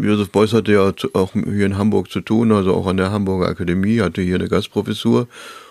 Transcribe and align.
Josef 0.00 0.30
Beuys 0.30 0.52
hatte 0.52 0.72
ja 0.72 0.92
auch 1.14 1.32
hier 1.32 1.66
in 1.66 1.78
Hamburg 1.78 2.10
zu 2.10 2.20
tun, 2.20 2.52
also 2.52 2.74
auch 2.74 2.86
an 2.86 2.96
der 2.96 3.10
Hamburger 3.10 3.48
Akademie, 3.48 4.00
hatte 4.00 4.22
hier 4.22 4.36
eine 4.36 4.48
Gastprofessur. 4.48 5.28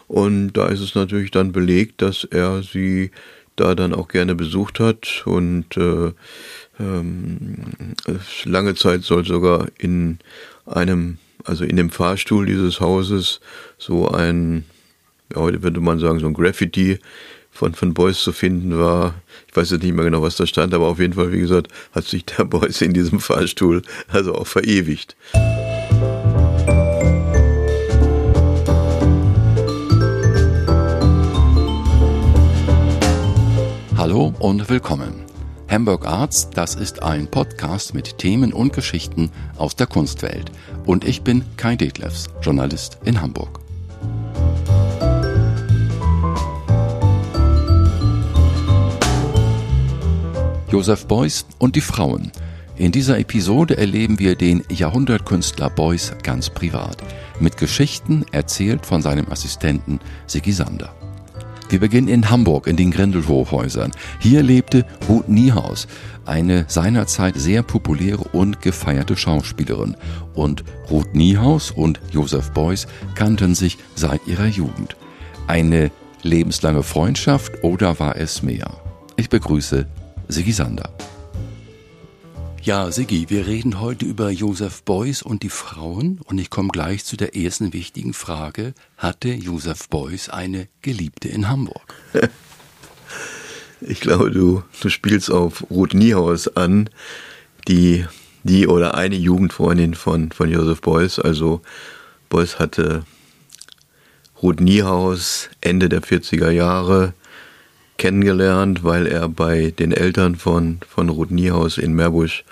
Und 0.08 0.54
da 0.54 0.68
ist 0.68 0.82
es 0.82 0.96
natürlich 0.96 1.32
dann 1.32 1.52
belegt, 1.52 2.02
dass 2.02 2.24
er 2.24 2.62
sie 2.62 3.12
da 3.56 3.76
dann 3.76 3.94
auch 3.94 4.08
gerne 4.08 4.36
besucht 4.36 4.80
hat. 4.80 5.24
Und 5.26 5.78
äh, 5.78 6.12
ähm, 6.80 7.96
lange 8.44 8.76
Zeit 8.76 9.04
soll 9.04 9.26
sogar 9.26 9.68
in 9.78 10.20
einem, 10.66 11.18
also 11.44 11.64
in 11.64 11.76
dem 11.76 11.90
Fahrstuhl 11.90 12.46
dieses 12.46 12.80
Hauses 12.80 13.40
so 13.78 14.10
ein, 14.10 14.66
ja, 15.34 15.42
heute 15.42 15.64
würde 15.64 15.80
man 15.80 16.00
sagen, 16.00 16.20
so 16.20 16.28
ein 16.28 16.34
Graffiti 16.34 17.00
von, 17.56 17.74
von 17.74 17.94
Beuys 17.94 18.20
zu 18.20 18.34
finden 18.34 18.78
war. 18.78 19.16
Ich 19.48 19.56
weiß 19.56 19.72
jetzt 19.72 19.84
nicht 19.84 19.96
mehr 19.96 20.06
genau, 20.06 20.22
was 20.22 20.36
da 20.36 20.46
stand, 20.46 20.74
aber 20.74 20.88
auf 20.88 21.00
jeden 21.00 21.14
Fall, 21.14 21.32
wie 21.32 21.40
gesagt, 21.40 21.70
hat 21.94 22.04
sich 22.04 22.26
der 22.26 22.44
Beuys 22.46 22.82
in 22.82 22.94
diesem 22.94 23.20
Fahrstuhl 23.20 23.82
also 24.10 24.36
auch 24.36 24.48
verewigt. 24.48 25.16
Hallo 33.98 34.34
und 34.40 34.70
willkommen. 34.70 35.24
Hamburg 35.70 36.06
Arts, 36.06 36.50
das 36.52 36.76
ist 36.76 37.02
ein 37.02 37.28
Podcast 37.28 37.96
mit 37.96 38.20
Themen 38.20 38.54
und 38.54 38.74
Geschichten 38.74 39.32
aus 39.58 39.76
der 39.76 39.88
Kunstwelt. 39.88 40.52
Und 40.86 41.06
ich 41.06 41.24
bin 41.24 41.44
Kai 41.58 41.76
Detlefs, 41.76 42.28
Journalist 42.42 43.00
in 43.06 43.20
Hamburg. 43.20 43.65
Joseph 50.76 51.08
Beuys 51.08 51.46
und 51.58 51.78
die 51.78 51.82
Frauen. 51.82 52.34
In 52.76 52.92
dieser 52.92 53.18
Episode 53.18 53.78
erleben 53.78 54.20
wir 54.20 54.36
den 54.36 54.62
Jahrhundertkünstler 54.68 55.70
Beuys 55.70 56.12
ganz 56.22 56.50
privat, 56.50 56.98
mit 57.40 57.56
Geschichten 57.56 58.26
erzählt 58.34 58.86
von 58.86 59.02
seinem 59.02 59.32
Assistenten 59.32 60.02
Sigi 60.28 60.52
Sander. 60.52 60.94
Wir 61.70 61.80
beginnen 61.80 62.10
in 62.10 62.30
Hamburg 62.30 62.68
in 62.68 62.76
den 62.76 62.92
Grindelhochhäusern. 62.92 63.94
Hier 64.20 64.44
lebte 64.44 64.86
Ruth 65.08 65.30
Niehaus, 65.30 65.88
eine 66.26 66.66
seinerzeit 66.68 67.38
sehr 67.38 67.64
populäre 67.64 68.26
und 68.34 68.62
gefeierte 68.62 69.16
Schauspielerin. 69.16 69.96
Und 70.34 70.66
Ruth 70.92 71.16
Niehaus 71.16 71.72
und 71.72 72.02
Joseph 72.12 72.52
Beuys 72.52 72.86
kannten 73.16 73.56
sich 73.56 73.78
seit 73.96 74.28
ihrer 74.28 74.48
Jugend. 74.48 74.98
Eine 75.48 75.90
lebenslange 76.22 76.84
Freundschaft 76.84 77.64
oder 77.64 77.98
war 78.02 78.18
es 78.18 78.44
mehr? 78.44 78.70
Ich 79.16 79.30
begrüße 79.30 79.88
Sigi 80.28 80.52
Sander. 80.52 80.90
Ja, 82.62 82.92
Siggi, 82.92 83.30
wir 83.30 83.46
reden 83.46 83.80
heute 83.80 84.06
über 84.06 84.32
Josef 84.32 84.82
Beuys 84.82 85.22
und 85.22 85.44
die 85.44 85.50
Frauen 85.50 86.20
und 86.26 86.40
ich 86.40 86.50
komme 86.50 86.70
gleich 86.70 87.06
zu 87.06 87.16
der 87.16 87.36
ersten 87.36 87.74
wichtigen 87.74 88.14
Frage. 88.14 88.74
Hatte 88.98 89.30
Josef 89.30 89.88
Beuys 89.88 90.30
eine 90.30 90.68
Geliebte 90.82 91.30
in 91.30 91.48
Hamburg? 91.48 91.94
Ich 93.82 94.00
glaube, 94.00 94.32
du, 94.32 94.64
du 94.80 94.90
spielst 94.90 95.30
auf 95.30 95.70
Ruth 95.70 95.94
Niehaus 95.94 96.48
an, 96.56 96.90
die, 97.68 98.06
die 98.44 98.68
oder 98.68 98.96
eine 98.96 99.16
Jugendfreundin 99.16 99.94
von, 99.94 100.32
von 100.32 100.50
Josef 100.50 100.82
Beuys. 100.82 101.20
Also 101.20 101.62
Beuys 102.30 102.58
hatte 102.58 103.04
Ruth 104.42 104.62
Niehaus 104.62 105.50
Ende 105.62 105.90
der 105.90 106.02
40er 106.02 106.50
Jahre 106.50 107.14
kennengelernt, 107.98 108.84
weil 108.84 109.08
er 109.08 109.30
bei 109.30 109.72
den 109.72 109.92
Eltern 109.92 110.36
von, 110.36 110.80
von 110.88 111.10
Ruth 111.10 111.32
Niehaus 111.32 111.78
in 111.78 111.94
Meerbusch 111.94 112.44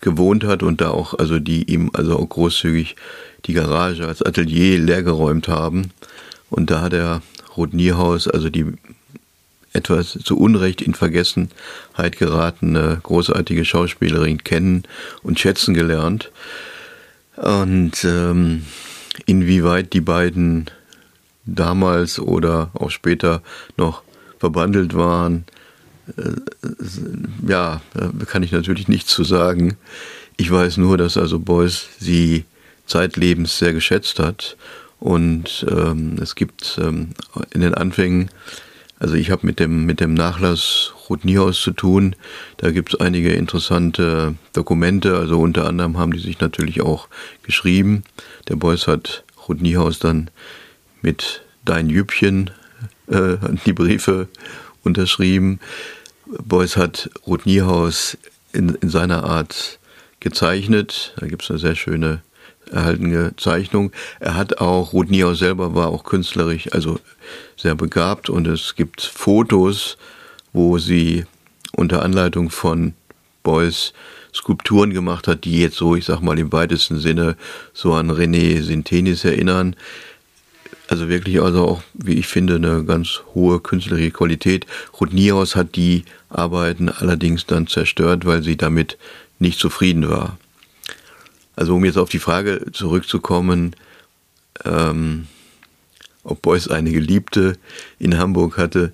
gewohnt 0.00 0.44
hat 0.44 0.62
und 0.62 0.80
da 0.80 0.90
auch, 0.90 1.14
also 1.14 1.38
die 1.38 1.64
ihm 1.64 1.90
also 1.92 2.18
auch 2.18 2.28
großzügig 2.28 2.96
die 3.46 3.52
Garage 3.52 4.06
als 4.06 4.22
Atelier 4.22 4.78
leergeräumt 4.78 5.48
haben. 5.48 5.90
Und 6.50 6.70
da 6.70 6.80
hat 6.80 6.92
er 6.92 7.22
Ruth 7.56 7.74
Niehaus, 7.74 8.28
also 8.28 8.48
die 8.48 8.66
etwas 9.72 10.18
zu 10.24 10.38
Unrecht 10.38 10.80
in 10.80 10.94
Vergessenheit 10.94 12.16
geratene 12.18 13.00
großartige 13.02 13.64
Schauspielerin 13.64 14.42
kennen 14.44 14.84
und 15.22 15.38
schätzen 15.38 15.74
gelernt. 15.74 16.30
Und 17.36 18.04
ähm, 18.04 18.64
inwieweit 19.26 19.92
die 19.92 20.00
beiden 20.00 20.70
damals 21.44 22.18
oder 22.18 22.70
auch 22.74 22.90
später 22.90 23.42
noch 23.76 24.02
verbandelt 24.38 24.94
waren, 24.94 25.44
äh, 26.16 26.32
ja, 27.46 27.80
kann 28.26 28.42
ich 28.42 28.52
natürlich 28.52 28.88
nichts 28.88 29.10
zu 29.12 29.24
sagen. 29.24 29.76
Ich 30.36 30.50
weiß 30.50 30.76
nur, 30.76 30.96
dass 30.96 31.16
also 31.16 31.38
Beuys 31.38 31.86
sie 31.98 32.44
zeitlebens 32.86 33.58
sehr 33.58 33.72
geschätzt 33.72 34.18
hat. 34.18 34.56
Und 35.00 35.64
ähm, 35.70 36.16
es 36.20 36.34
gibt 36.34 36.78
ähm, 36.82 37.10
in 37.52 37.60
den 37.60 37.74
Anfängen, 37.74 38.30
also 38.98 39.14
ich 39.14 39.30
habe 39.30 39.46
mit 39.46 39.60
dem, 39.60 39.86
mit 39.86 40.00
dem 40.00 40.14
Nachlass 40.14 40.92
Ruth 41.08 41.24
Niehaus 41.24 41.60
zu 41.60 41.70
tun. 41.70 42.16
Da 42.56 42.72
gibt 42.72 42.94
es 42.94 43.00
einige 43.00 43.32
interessante 43.32 44.34
Dokumente. 44.52 45.16
Also 45.16 45.40
unter 45.40 45.66
anderem 45.66 45.98
haben 45.98 46.12
die 46.12 46.18
sich 46.18 46.40
natürlich 46.40 46.80
auch 46.80 47.08
geschrieben. 47.44 48.02
Der 48.48 48.56
Beuys 48.56 48.88
hat 48.88 49.22
Ruth 49.48 49.60
Niehaus 49.60 50.00
dann 50.00 50.30
mit 51.00 51.42
Dein 51.64 51.90
Jüppchen 51.90 52.50
äh, 53.10 53.36
die 53.66 53.72
Briefe 53.72 54.28
unterschrieben. 54.84 55.60
Beuys 56.26 56.76
hat 56.76 57.10
Ruth 57.26 57.46
Niehaus 57.46 58.18
in, 58.52 58.74
in 58.80 58.90
seiner 58.90 59.24
Art 59.24 59.78
gezeichnet. 60.20 61.14
Da 61.18 61.26
gibt 61.26 61.42
es 61.42 61.50
eine 61.50 61.58
sehr 61.58 61.74
schöne 61.74 62.22
erhaltene 62.70 63.34
Zeichnung. 63.36 63.92
Er 64.20 64.34
hat 64.34 64.58
auch, 64.58 64.92
Ruth 64.92 65.10
Niehaus 65.10 65.38
selber 65.38 65.74
war 65.74 65.88
auch 65.88 66.04
künstlerisch, 66.04 66.72
also 66.72 67.00
sehr 67.56 67.74
begabt 67.74 68.28
und 68.28 68.46
es 68.46 68.74
gibt 68.74 69.02
Fotos, 69.02 69.96
wo 70.52 70.78
sie 70.78 71.24
unter 71.72 72.02
Anleitung 72.02 72.50
von 72.50 72.94
Beuys 73.42 73.92
Skulpturen 74.34 74.92
gemacht 74.92 75.26
hat, 75.26 75.44
die 75.44 75.60
jetzt 75.60 75.76
so, 75.76 75.96
ich 75.96 76.04
sag 76.04 76.20
mal 76.20 76.38
im 76.38 76.52
weitesten 76.52 76.98
Sinne 76.98 77.36
so 77.72 77.94
an 77.94 78.10
René 78.10 78.62
Sintenis 78.62 79.24
erinnern. 79.24 79.74
Also 80.88 81.10
wirklich 81.10 81.40
also 81.40 81.66
auch, 81.66 81.82
wie 81.92 82.14
ich 82.14 82.26
finde, 82.26 82.56
eine 82.56 82.82
ganz 82.82 83.20
hohe 83.34 83.60
künstlerische 83.60 84.10
Qualität. 84.10 84.66
Ruth 84.98 85.12
Niehaus 85.12 85.54
hat 85.54 85.76
die 85.76 86.04
Arbeiten 86.30 86.88
allerdings 86.88 87.44
dann 87.44 87.66
zerstört, 87.66 88.24
weil 88.24 88.42
sie 88.42 88.56
damit 88.56 88.96
nicht 89.38 89.58
zufrieden 89.58 90.08
war. 90.08 90.38
Also 91.56 91.76
um 91.76 91.84
jetzt 91.84 91.98
auf 91.98 92.08
die 92.08 92.18
Frage 92.18 92.72
zurückzukommen, 92.72 93.76
ähm, 94.64 95.26
ob 96.24 96.40
Beuys 96.40 96.68
eine 96.68 96.90
Geliebte 96.90 97.58
in 97.98 98.16
Hamburg 98.16 98.56
hatte, 98.56 98.92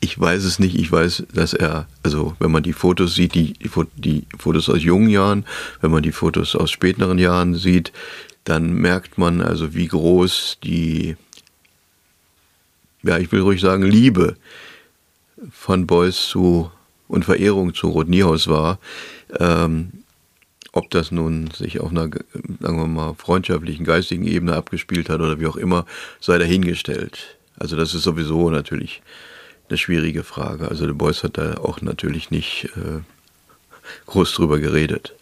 ich 0.00 0.18
weiß 0.18 0.44
es 0.44 0.58
nicht. 0.60 0.78
Ich 0.78 0.92
weiß, 0.92 1.24
dass 1.32 1.54
er, 1.54 1.88
also 2.04 2.36
wenn 2.38 2.52
man 2.52 2.62
die 2.62 2.72
Fotos 2.72 3.14
sieht, 3.14 3.34
die, 3.34 3.54
die 3.96 4.26
Fotos 4.38 4.68
aus 4.68 4.82
jungen 4.82 5.08
Jahren, 5.08 5.44
wenn 5.80 5.90
man 5.90 6.02
die 6.02 6.12
Fotos 6.12 6.54
aus 6.54 6.70
späteren 6.70 7.18
Jahren 7.18 7.54
sieht, 7.56 7.92
dann 8.46 8.72
merkt 8.74 9.18
man 9.18 9.42
also, 9.42 9.74
wie 9.74 9.88
groß 9.88 10.58
die, 10.62 11.16
ja, 13.02 13.18
ich 13.18 13.30
will 13.32 13.40
ruhig 13.40 13.60
sagen, 13.60 13.82
Liebe 13.82 14.36
von 15.50 15.86
Beuys 15.86 16.28
zu 16.28 16.70
und 17.08 17.24
Verehrung 17.24 17.74
zu 17.74 17.88
Rot 17.88 18.08
Niehaus 18.08 18.46
war. 18.46 18.78
Ähm, 19.38 19.92
ob 20.72 20.90
das 20.90 21.10
nun 21.10 21.50
sich 21.50 21.80
auf 21.80 21.90
einer, 21.90 22.08
sagen 22.60 22.78
wir 22.78 22.86
mal, 22.86 23.14
freundschaftlichen, 23.14 23.84
geistigen 23.84 24.26
Ebene 24.26 24.54
abgespielt 24.54 25.08
hat 25.08 25.20
oder 25.20 25.40
wie 25.40 25.46
auch 25.46 25.56
immer, 25.56 25.84
sei 26.20 26.38
dahingestellt. 26.38 27.38
Also 27.58 27.76
das 27.76 27.94
ist 27.94 28.02
sowieso 28.02 28.50
natürlich 28.50 29.02
eine 29.68 29.78
schwierige 29.78 30.22
Frage. 30.22 30.68
Also 30.68 30.86
der 30.86 30.92
Beuys 30.94 31.24
hat 31.24 31.38
da 31.38 31.54
auch 31.54 31.80
natürlich 31.80 32.30
nicht 32.30 32.68
äh, 32.76 33.00
groß 34.06 34.34
drüber 34.34 34.60
geredet. 34.60 35.14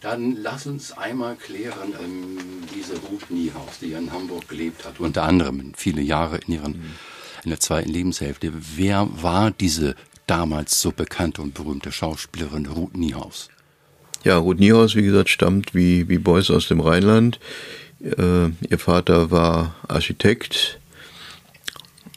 Dann 0.00 0.36
lass 0.36 0.66
uns 0.66 0.92
einmal 0.92 1.36
klären, 1.36 1.92
ähm, 2.02 2.38
diese 2.74 2.94
Ruth 2.96 3.30
Niehaus, 3.30 3.80
die 3.82 3.92
in 3.92 4.10
Hamburg 4.10 4.48
gelebt 4.48 4.86
hat, 4.86 4.98
unter 4.98 5.24
anderem 5.24 5.72
viele 5.76 6.00
Jahre 6.00 6.38
in, 6.38 6.54
ihren, 6.54 6.72
mhm. 6.72 6.94
in 7.44 7.50
der 7.50 7.60
zweiten 7.60 7.90
Lebenshälfte. 7.90 8.50
Wer 8.76 9.08
war 9.10 9.50
diese 9.50 9.94
damals 10.26 10.80
so 10.80 10.90
bekannte 10.90 11.42
und 11.42 11.52
berühmte 11.52 11.92
Schauspielerin 11.92 12.64
Ruth 12.66 12.96
Niehaus? 12.96 13.50
Ja, 14.24 14.38
Ruth 14.38 14.58
Niehaus, 14.58 14.94
wie 14.94 15.02
gesagt, 15.02 15.28
stammt 15.28 15.74
wie, 15.74 16.08
wie 16.08 16.18
Beuys 16.18 16.50
aus 16.50 16.68
dem 16.68 16.80
Rheinland. 16.80 17.38
Äh, 18.02 18.46
ihr 18.46 18.78
Vater 18.78 19.30
war 19.30 19.74
Architekt 19.86 20.80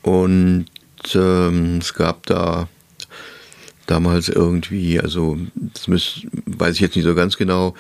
und 0.04 0.68
ähm, 1.16 1.80
es 1.80 1.94
gab 1.94 2.26
da 2.28 2.70
damals 3.86 4.30
irgendwie, 4.30 5.00
also 5.00 5.38
das 5.74 5.88
müß, 5.88 6.28
weiß 6.46 6.76
ich 6.76 6.82
jetzt 6.82 6.96
nicht 6.96 7.06
so 7.06 7.16
ganz 7.16 7.38
genau. 7.38 7.76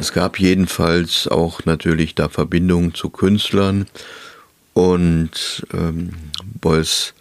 Es 0.00 0.12
gab 0.12 0.38
jedenfalls 0.38 1.28
auch 1.28 1.64
natürlich 1.64 2.14
da 2.14 2.28
Verbindungen 2.28 2.94
zu 2.94 3.10
Künstlern 3.10 3.86
und 4.74 5.66
ähm, 5.72 6.10
Beuys 6.60 7.14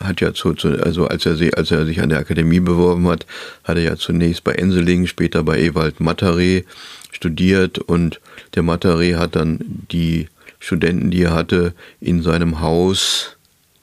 hat 0.00 0.20
ja 0.20 0.34
zu, 0.34 0.54
zu, 0.54 0.68
also 0.82 1.06
als 1.06 1.26
er, 1.26 1.36
sie, 1.36 1.54
als 1.54 1.70
er 1.70 1.86
sich 1.86 2.00
an 2.00 2.08
der 2.08 2.18
Akademie 2.18 2.60
beworben 2.60 3.08
hat, 3.08 3.26
hat 3.64 3.76
er 3.76 3.82
ja 3.82 3.96
zunächst 3.96 4.44
bei 4.44 4.52
Enseling, 4.52 5.06
später 5.06 5.42
bei 5.42 5.60
Ewald 5.60 6.00
Mattare 6.00 6.64
studiert 7.12 7.78
und 7.78 8.20
der 8.54 8.62
Mattare 8.62 9.18
hat 9.18 9.36
dann 9.36 9.60
die 9.90 10.28
Studenten, 10.58 11.10
die 11.10 11.22
er 11.22 11.34
hatte, 11.34 11.74
in 12.00 12.22
seinem 12.22 12.60
Haus, 12.60 13.36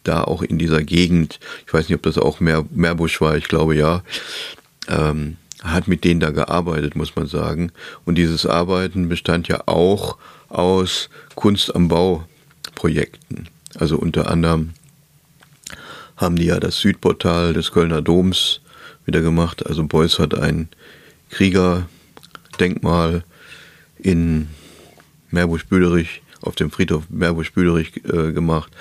da 0.04 0.24
auch 0.24 0.42
in 0.42 0.57
dieser 0.57 0.84
Gegend, 0.84 1.40
ich 1.66 1.74
weiß 1.74 1.90
nicht, 1.90 1.96
ob 1.96 2.04
das 2.04 2.18
auch 2.18 2.40
Meerbusch 2.40 3.22
war, 3.22 3.38
ich 3.38 3.48
glaube 3.48 3.75
ja, 3.75 4.04
ähm, 4.88 5.38
hat 5.63 5.88
mit 5.88 6.04
denen 6.04 6.19
da 6.19 6.31
gearbeitet, 6.31 6.96
muss 6.96 7.16
man 7.16 7.28
sagen. 7.28 7.72
Und 8.06 8.16
dieses 8.16 8.46
Arbeiten 8.46 9.10
bestand 9.10 9.48
ja 9.48 9.63
auch 9.66 10.18
aus 10.48 11.10
Kunst 11.36 11.75
am 11.75 11.90
Bau 11.90 12.25
Projekten. 12.75 13.48
Also 13.78 13.98
unter 13.98 14.30
anderem 14.30 14.72
haben 16.16 16.36
die 16.36 16.46
ja 16.46 16.60
das 16.60 16.80
Südportal 16.80 17.54
des 17.54 17.72
Kölner 17.72 18.01
Doms 18.01 18.62
wieder 19.06 19.22
gemacht. 19.22 19.66
Also 19.66 19.84
Beuys 19.84 20.19
hat 20.19 20.36
ein 20.36 20.69
Kriegerdenkmal 21.30 23.24
in 23.98 24.48
Meerbusch-Büderich, 25.31 26.22
auf 26.42 26.56
dem 26.56 26.72
Friedhof 26.72 27.04
Meerbusch-Büderich 27.10 27.98
äh, 28.06 28.31
gemacht. 28.31 28.72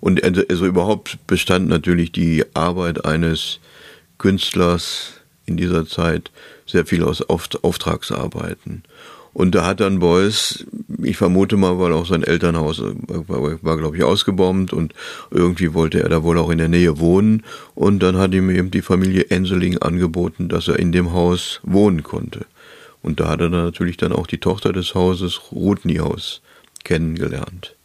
Und 0.00 0.22
also 0.22 0.66
überhaupt 0.66 1.18
bestand 1.26 1.68
natürlich 1.68 2.12
die 2.12 2.44
Arbeit 2.54 3.04
eines 3.04 3.60
Künstlers 4.18 5.14
in 5.46 5.56
dieser 5.56 5.86
Zeit 5.86 6.30
sehr 6.66 6.86
viel 6.86 7.02
aus 7.02 7.22
Auftragsarbeiten. 7.22 8.82
Und 9.36 9.54
da 9.54 9.66
hat 9.66 9.80
dann 9.80 9.98
Beuys, 9.98 10.64
ich 11.02 11.18
vermute 11.18 11.58
mal, 11.58 11.78
weil 11.78 11.92
auch 11.92 12.06
sein 12.06 12.22
Elternhaus 12.22 12.80
war, 12.80 13.62
war 13.62 13.76
glaube 13.76 13.98
ich, 13.98 14.02
ausgebombt 14.02 14.72
und 14.72 14.94
irgendwie 15.30 15.74
wollte 15.74 16.02
er 16.02 16.08
da 16.08 16.22
wohl 16.22 16.38
auch 16.38 16.48
in 16.48 16.56
der 16.56 16.70
Nähe 16.70 16.98
wohnen. 16.98 17.42
Und 17.74 18.02
dann 18.02 18.16
hat 18.16 18.32
ihm 18.32 18.48
eben 18.48 18.70
die 18.70 18.80
Familie 18.80 19.26
Enseling 19.28 19.76
angeboten, 19.76 20.48
dass 20.48 20.68
er 20.68 20.78
in 20.78 20.90
dem 20.90 21.12
Haus 21.12 21.60
wohnen 21.64 22.02
konnte. 22.02 22.46
Und 23.02 23.20
da 23.20 23.28
hat 23.28 23.40
er 23.40 23.50
dann 23.50 23.64
natürlich 23.64 23.98
dann 23.98 24.12
auch 24.12 24.26
die 24.26 24.38
Tochter 24.38 24.72
des 24.72 24.94
Hauses, 24.94 25.52
Ruth 25.52 25.84
Niehaus, 25.84 26.40
kennengelernt. 26.84 27.75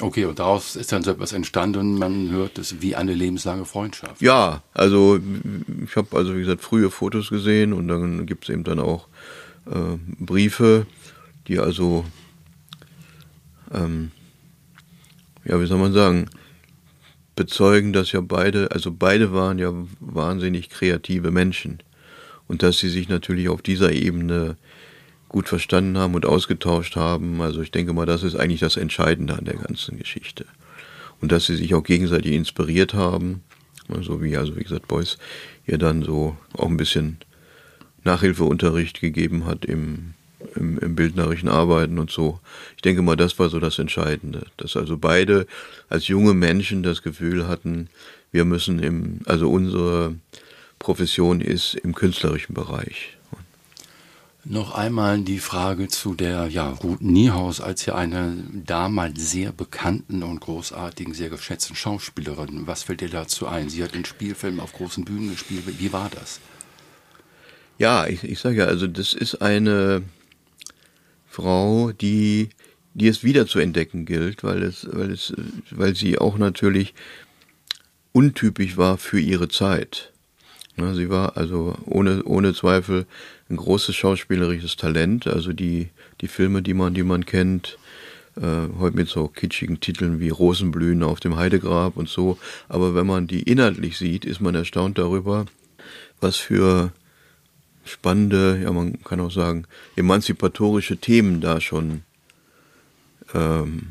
Okay, 0.00 0.24
und 0.24 0.40
daraus 0.40 0.74
ist 0.74 0.90
dann 0.90 1.04
so 1.04 1.12
etwas 1.12 1.32
entstanden 1.32 1.98
man 1.98 2.30
hört 2.30 2.58
es 2.58 2.80
wie 2.80 2.96
eine 2.96 3.14
lebenslange 3.14 3.64
Freundschaft. 3.64 4.20
Ja, 4.20 4.62
also 4.72 5.20
ich 5.84 5.94
habe 5.94 6.16
also 6.16 6.34
wie 6.34 6.40
gesagt 6.40 6.62
frühe 6.62 6.90
Fotos 6.90 7.30
gesehen 7.30 7.72
und 7.72 7.86
dann 7.86 8.26
gibt 8.26 8.44
es 8.44 8.50
eben 8.50 8.64
dann 8.64 8.80
auch 8.80 9.06
äh, 9.66 9.96
Briefe, 10.18 10.86
die 11.46 11.58
also, 11.60 12.04
ähm, 13.72 14.10
ja, 15.44 15.60
wie 15.60 15.66
soll 15.66 15.78
man 15.78 15.92
sagen, 15.92 16.28
bezeugen, 17.36 17.92
dass 17.92 18.12
ja 18.12 18.20
beide, 18.20 18.70
also 18.72 18.90
beide 18.92 19.32
waren 19.32 19.58
ja 19.58 19.72
wahnsinnig 20.00 20.70
kreative 20.70 21.30
Menschen 21.30 21.78
und 22.48 22.62
dass 22.62 22.78
sie 22.78 22.88
sich 22.88 23.08
natürlich 23.08 23.48
auf 23.48 23.62
dieser 23.62 23.92
Ebene 23.92 24.56
gut 25.34 25.48
verstanden 25.48 25.98
haben 25.98 26.14
und 26.14 26.26
ausgetauscht 26.26 26.94
haben. 26.94 27.40
Also 27.40 27.60
ich 27.60 27.72
denke 27.72 27.92
mal, 27.92 28.06
das 28.06 28.22
ist 28.22 28.36
eigentlich 28.36 28.60
das 28.60 28.76
Entscheidende 28.76 29.36
an 29.36 29.44
der 29.44 29.56
ganzen 29.56 29.98
Geschichte. 29.98 30.46
Und 31.20 31.32
dass 31.32 31.46
sie 31.46 31.56
sich 31.56 31.74
auch 31.74 31.82
gegenseitig 31.82 32.34
inspiriert 32.34 32.94
haben, 32.94 33.42
so 33.88 33.94
also 33.96 34.22
wie, 34.22 34.36
also 34.36 34.56
wie 34.56 34.62
gesagt, 34.62 34.86
Beuys 34.86 35.18
ihr 35.66 35.76
dann 35.76 36.04
so 36.04 36.36
auch 36.52 36.68
ein 36.68 36.76
bisschen 36.76 37.18
Nachhilfeunterricht 38.04 39.00
gegeben 39.00 39.44
hat 39.44 39.64
im, 39.64 40.14
im, 40.54 40.78
im 40.78 40.94
bildnerischen 40.94 41.48
Arbeiten 41.48 41.98
und 41.98 42.12
so. 42.12 42.38
Ich 42.76 42.82
denke 42.82 43.02
mal, 43.02 43.16
das 43.16 43.36
war 43.40 43.48
so 43.48 43.58
das 43.58 43.80
Entscheidende, 43.80 44.46
dass 44.56 44.76
also 44.76 44.98
beide 44.98 45.48
als 45.88 46.06
junge 46.06 46.34
Menschen 46.34 46.84
das 46.84 47.02
Gefühl 47.02 47.48
hatten, 47.48 47.88
wir 48.30 48.44
müssen 48.44 48.78
im, 48.78 49.18
also 49.24 49.50
unsere 49.50 50.14
Profession 50.78 51.40
ist 51.40 51.74
im 51.74 51.92
künstlerischen 51.92 52.54
Bereich. 52.54 53.16
Noch 54.46 54.74
einmal 54.74 55.22
die 55.22 55.38
Frage 55.38 55.88
zu 55.88 56.14
der 56.14 56.48
ja, 56.48 56.68
Ruth 56.68 57.00
Niehaus 57.00 57.62
als 57.62 57.86
ja 57.86 57.94
eine 57.94 58.44
damals 58.52 59.30
sehr 59.30 59.52
bekannten 59.52 60.22
und 60.22 60.40
großartigen, 60.40 61.14
sehr 61.14 61.30
geschätzten 61.30 61.74
Schauspielerin. 61.74 62.66
Was 62.66 62.82
fällt 62.82 63.00
dir 63.00 63.08
dazu 63.08 63.46
ein? 63.46 63.70
Sie 63.70 63.82
hat 63.82 63.94
in 63.94 64.04
Spielfilmen 64.04 64.60
auf 64.60 64.74
großen 64.74 65.06
Bühnen 65.06 65.30
gespielt. 65.30 65.64
Wie 65.78 65.94
war 65.94 66.10
das? 66.10 66.40
Ja, 67.78 68.06
ich, 68.06 68.22
ich 68.22 68.38
sage 68.38 68.58
ja, 68.58 68.64
also 68.66 68.86
das 68.86 69.14
ist 69.14 69.36
eine 69.36 70.02
Frau, 71.26 71.92
die, 71.92 72.50
die 72.92 73.08
es 73.08 73.24
wieder 73.24 73.46
zu 73.46 73.60
entdecken 73.60 74.04
gilt, 74.04 74.44
weil 74.44 74.62
es, 74.62 74.86
weil 74.90 75.10
es, 75.10 75.32
weil 75.70 75.96
sie 75.96 76.18
auch 76.18 76.36
natürlich 76.36 76.92
untypisch 78.12 78.76
war 78.76 78.98
für 78.98 79.18
ihre 79.18 79.48
Zeit. 79.48 80.12
Ja, 80.76 80.92
sie 80.92 81.08
war 81.08 81.36
also 81.38 81.76
ohne, 81.86 82.24
ohne 82.24 82.52
Zweifel 82.52 83.06
ein 83.50 83.56
großes 83.56 83.94
schauspielerisches 83.94 84.76
Talent. 84.76 85.26
Also 85.26 85.52
die, 85.52 85.88
die 86.20 86.28
Filme, 86.28 86.62
die 86.62 86.74
man, 86.74 86.94
die 86.94 87.02
man 87.02 87.26
kennt, 87.26 87.78
äh, 88.36 88.68
heute 88.78 88.96
mit 88.96 89.08
so 89.08 89.28
kitschigen 89.28 89.80
Titeln 89.80 90.20
wie 90.20 90.30
Rosenblühen 90.30 91.02
auf 91.02 91.20
dem 91.20 91.36
Heidegrab 91.36 91.96
und 91.96 92.08
so. 92.08 92.38
Aber 92.68 92.94
wenn 92.94 93.06
man 93.06 93.26
die 93.26 93.42
inhaltlich 93.42 93.98
sieht, 93.98 94.24
ist 94.24 94.40
man 94.40 94.54
erstaunt 94.54 94.98
darüber, 94.98 95.46
was 96.20 96.36
für 96.36 96.92
spannende, 97.84 98.60
ja 98.62 98.72
man 98.72 99.02
kann 99.02 99.20
auch 99.20 99.30
sagen, 99.30 99.66
emanzipatorische 99.94 100.96
Themen 100.96 101.40
da 101.40 101.60
schon 101.60 102.02
ähm, 103.34 103.88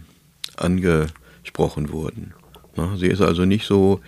angesprochen 0.55 1.91
wurden. 1.91 2.33
Na, 2.75 2.97
sie 2.97 3.07
ist 3.07 3.21
also 3.21 3.45
nicht 3.45 3.65
so 3.67 4.01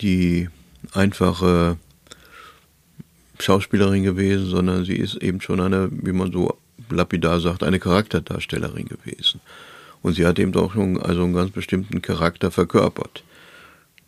die 0.00 0.48
einfache 0.92 1.76
Schauspielerin 3.40 4.02
gewesen, 4.02 4.46
sondern 4.46 4.84
sie 4.84 4.96
ist 4.96 5.16
eben 5.16 5.40
schon 5.40 5.60
eine, 5.60 5.88
wie 5.90 6.12
man 6.12 6.32
so 6.32 6.56
lapidar 6.90 7.40
sagt, 7.40 7.62
eine 7.62 7.78
Charakterdarstellerin 7.78 8.86
gewesen. 8.86 9.40
Und 10.02 10.14
sie 10.14 10.26
hat 10.26 10.38
eben 10.38 10.54
auch 10.56 10.72
schon 10.72 11.00
also 11.00 11.24
einen 11.24 11.34
ganz 11.34 11.50
bestimmten 11.50 12.02
Charakter 12.02 12.50
verkörpert 12.50 13.24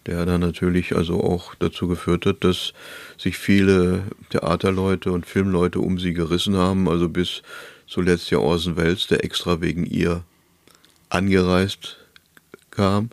der 0.09 0.25
dann 0.25 0.41
natürlich 0.41 0.97
also 0.97 1.23
auch 1.23 1.55
dazu 1.57 1.87
geführt 1.87 2.25
hat, 2.25 2.43
dass 2.43 2.73
sich 3.19 3.37
viele 3.37 4.05
Theaterleute 4.31 5.13
und 5.13 5.27
Filmleute 5.27 5.81
um 5.81 5.99
sie 5.99 6.15
gerissen 6.15 6.57
haben, 6.57 6.89
also 6.89 7.11
bis 7.11 7.43
zuletzt 7.87 8.31
ja 8.31 8.39
Orson 8.39 8.77
Welles, 8.77 9.07
der 9.07 9.23
extra 9.23 9.61
wegen 9.61 9.85
ihr 9.85 10.25
angereist 11.11 11.99
kam 12.71 13.11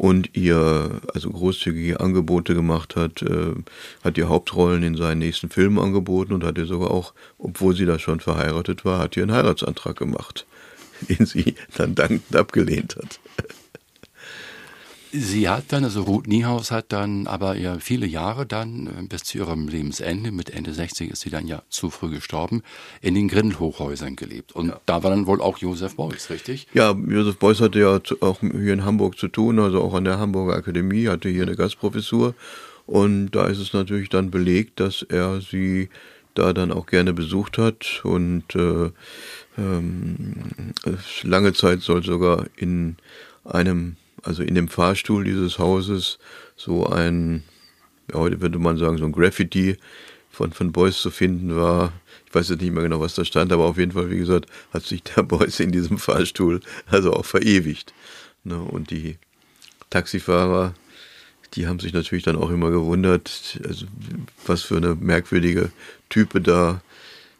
und 0.00 0.30
ihr 0.34 1.02
also 1.12 1.28
großzügige 1.28 2.00
Angebote 2.00 2.54
gemacht 2.54 2.96
hat, 2.96 3.20
äh, 3.20 3.52
hat 4.02 4.16
ihr 4.16 4.30
Hauptrollen 4.30 4.82
in 4.82 4.96
seinen 4.96 5.18
nächsten 5.18 5.50
Filmen 5.50 5.78
angeboten 5.78 6.32
und 6.32 6.42
hat 6.42 6.56
ihr 6.56 6.64
sogar 6.64 6.90
auch, 6.90 7.12
obwohl 7.36 7.76
sie 7.76 7.84
da 7.84 7.98
schon 7.98 8.18
verheiratet 8.18 8.86
war, 8.86 8.98
hat 8.98 9.18
ihr 9.18 9.24
einen 9.24 9.32
Heiratsantrag 9.32 9.96
gemacht, 9.96 10.46
den 11.10 11.26
sie 11.26 11.54
dann 11.76 11.94
dankend 11.94 12.34
abgelehnt 12.34 12.96
hat. 12.96 13.20
Sie 15.12 15.48
hat 15.48 15.64
dann, 15.68 15.84
also 15.84 16.02
Ruth 16.02 16.28
Niehaus 16.28 16.70
hat 16.70 16.86
dann 16.92 17.26
aber 17.26 17.56
ja 17.56 17.78
viele 17.80 18.06
Jahre 18.06 18.46
dann, 18.46 18.86
äh, 18.86 19.02
bis 19.08 19.24
zu 19.24 19.38
ihrem 19.38 19.66
Lebensende, 19.66 20.30
mit 20.30 20.50
Ende 20.50 20.72
60 20.72 21.10
ist 21.10 21.22
sie 21.22 21.30
dann 21.30 21.46
ja 21.46 21.62
zu 21.68 21.90
früh 21.90 22.10
gestorben, 22.10 22.62
in 23.00 23.14
den 23.14 23.28
Grindelhochhäusern 23.28 24.14
gelebt. 24.14 24.52
Und 24.52 24.68
ja. 24.68 24.80
da 24.86 25.02
war 25.02 25.10
dann 25.10 25.26
wohl 25.26 25.40
auch 25.40 25.58
Josef 25.58 25.96
Beuys, 25.96 26.30
richtig? 26.30 26.68
Ja, 26.74 26.92
Josef 26.92 27.38
Beuys 27.38 27.60
hatte 27.60 27.80
ja 27.80 28.00
auch 28.20 28.40
hier 28.40 28.72
in 28.72 28.84
Hamburg 28.84 29.18
zu 29.18 29.28
tun, 29.28 29.58
also 29.58 29.82
auch 29.82 29.94
an 29.94 30.04
der 30.04 30.18
Hamburger 30.18 30.54
Akademie, 30.54 31.08
hatte 31.08 31.28
hier 31.28 31.42
eine 31.42 31.56
Gastprofessur. 31.56 32.34
Und 32.86 33.30
da 33.30 33.46
ist 33.46 33.58
es 33.58 33.72
natürlich 33.72 34.08
dann 34.08 34.30
belegt, 34.30 34.80
dass 34.80 35.02
er 35.02 35.40
sie 35.40 35.88
da 36.34 36.52
dann 36.52 36.72
auch 36.72 36.86
gerne 36.86 37.12
besucht 37.12 37.58
hat 37.58 38.00
und 38.04 38.54
äh, 38.54 38.90
ähm, 39.58 40.34
lange 41.22 41.52
Zeit 41.52 41.80
soll 41.80 42.02
sogar 42.04 42.46
in 42.56 42.96
einem 43.44 43.96
also 44.22 44.42
in 44.42 44.54
dem 44.54 44.68
Fahrstuhl 44.68 45.24
dieses 45.24 45.58
Hauses 45.58 46.18
so 46.56 46.86
ein, 46.86 47.42
ja, 48.12 48.18
heute 48.18 48.40
würde 48.40 48.58
man 48.58 48.76
sagen, 48.76 48.98
so 48.98 49.04
ein 49.04 49.12
Graffiti 49.12 49.76
von, 50.30 50.52
von 50.52 50.72
Beuys 50.72 51.00
zu 51.00 51.10
finden 51.10 51.56
war. 51.56 51.92
Ich 52.26 52.34
weiß 52.34 52.48
jetzt 52.50 52.60
nicht 52.60 52.72
mehr 52.72 52.82
genau, 52.82 53.00
was 53.00 53.14
da 53.14 53.24
stand, 53.24 53.52
aber 53.52 53.64
auf 53.64 53.78
jeden 53.78 53.92
Fall, 53.92 54.10
wie 54.10 54.18
gesagt, 54.18 54.46
hat 54.72 54.84
sich 54.84 55.02
der 55.02 55.22
Beuys 55.24 55.60
in 55.60 55.72
diesem 55.72 55.98
Fahrstuhl 55.98 56.60
also 56.86 57.12
auch 57.12 57.24
verewigt. 57.24 57.92
Ne? 58.44 58.58
Und 58.58 58.90
die 58.90 59.18
Taxifahrer, 59.90 60.74
die 61.54 61.66
haben 61.66 61.80
sich 61.80 61.92
natürlich 61.92 62.24
dann 62.24 62.36
auch 62.36 62.50
immer 62.50 62.70
gewundert, 62.70 63.60
also 63.66 63.86
was 64.46 64.62
für 64.62 64.76
eine 64.76 64.94
merkwürdige 64.94 65.72
Type 66.08 66.40
da 66.40 66.80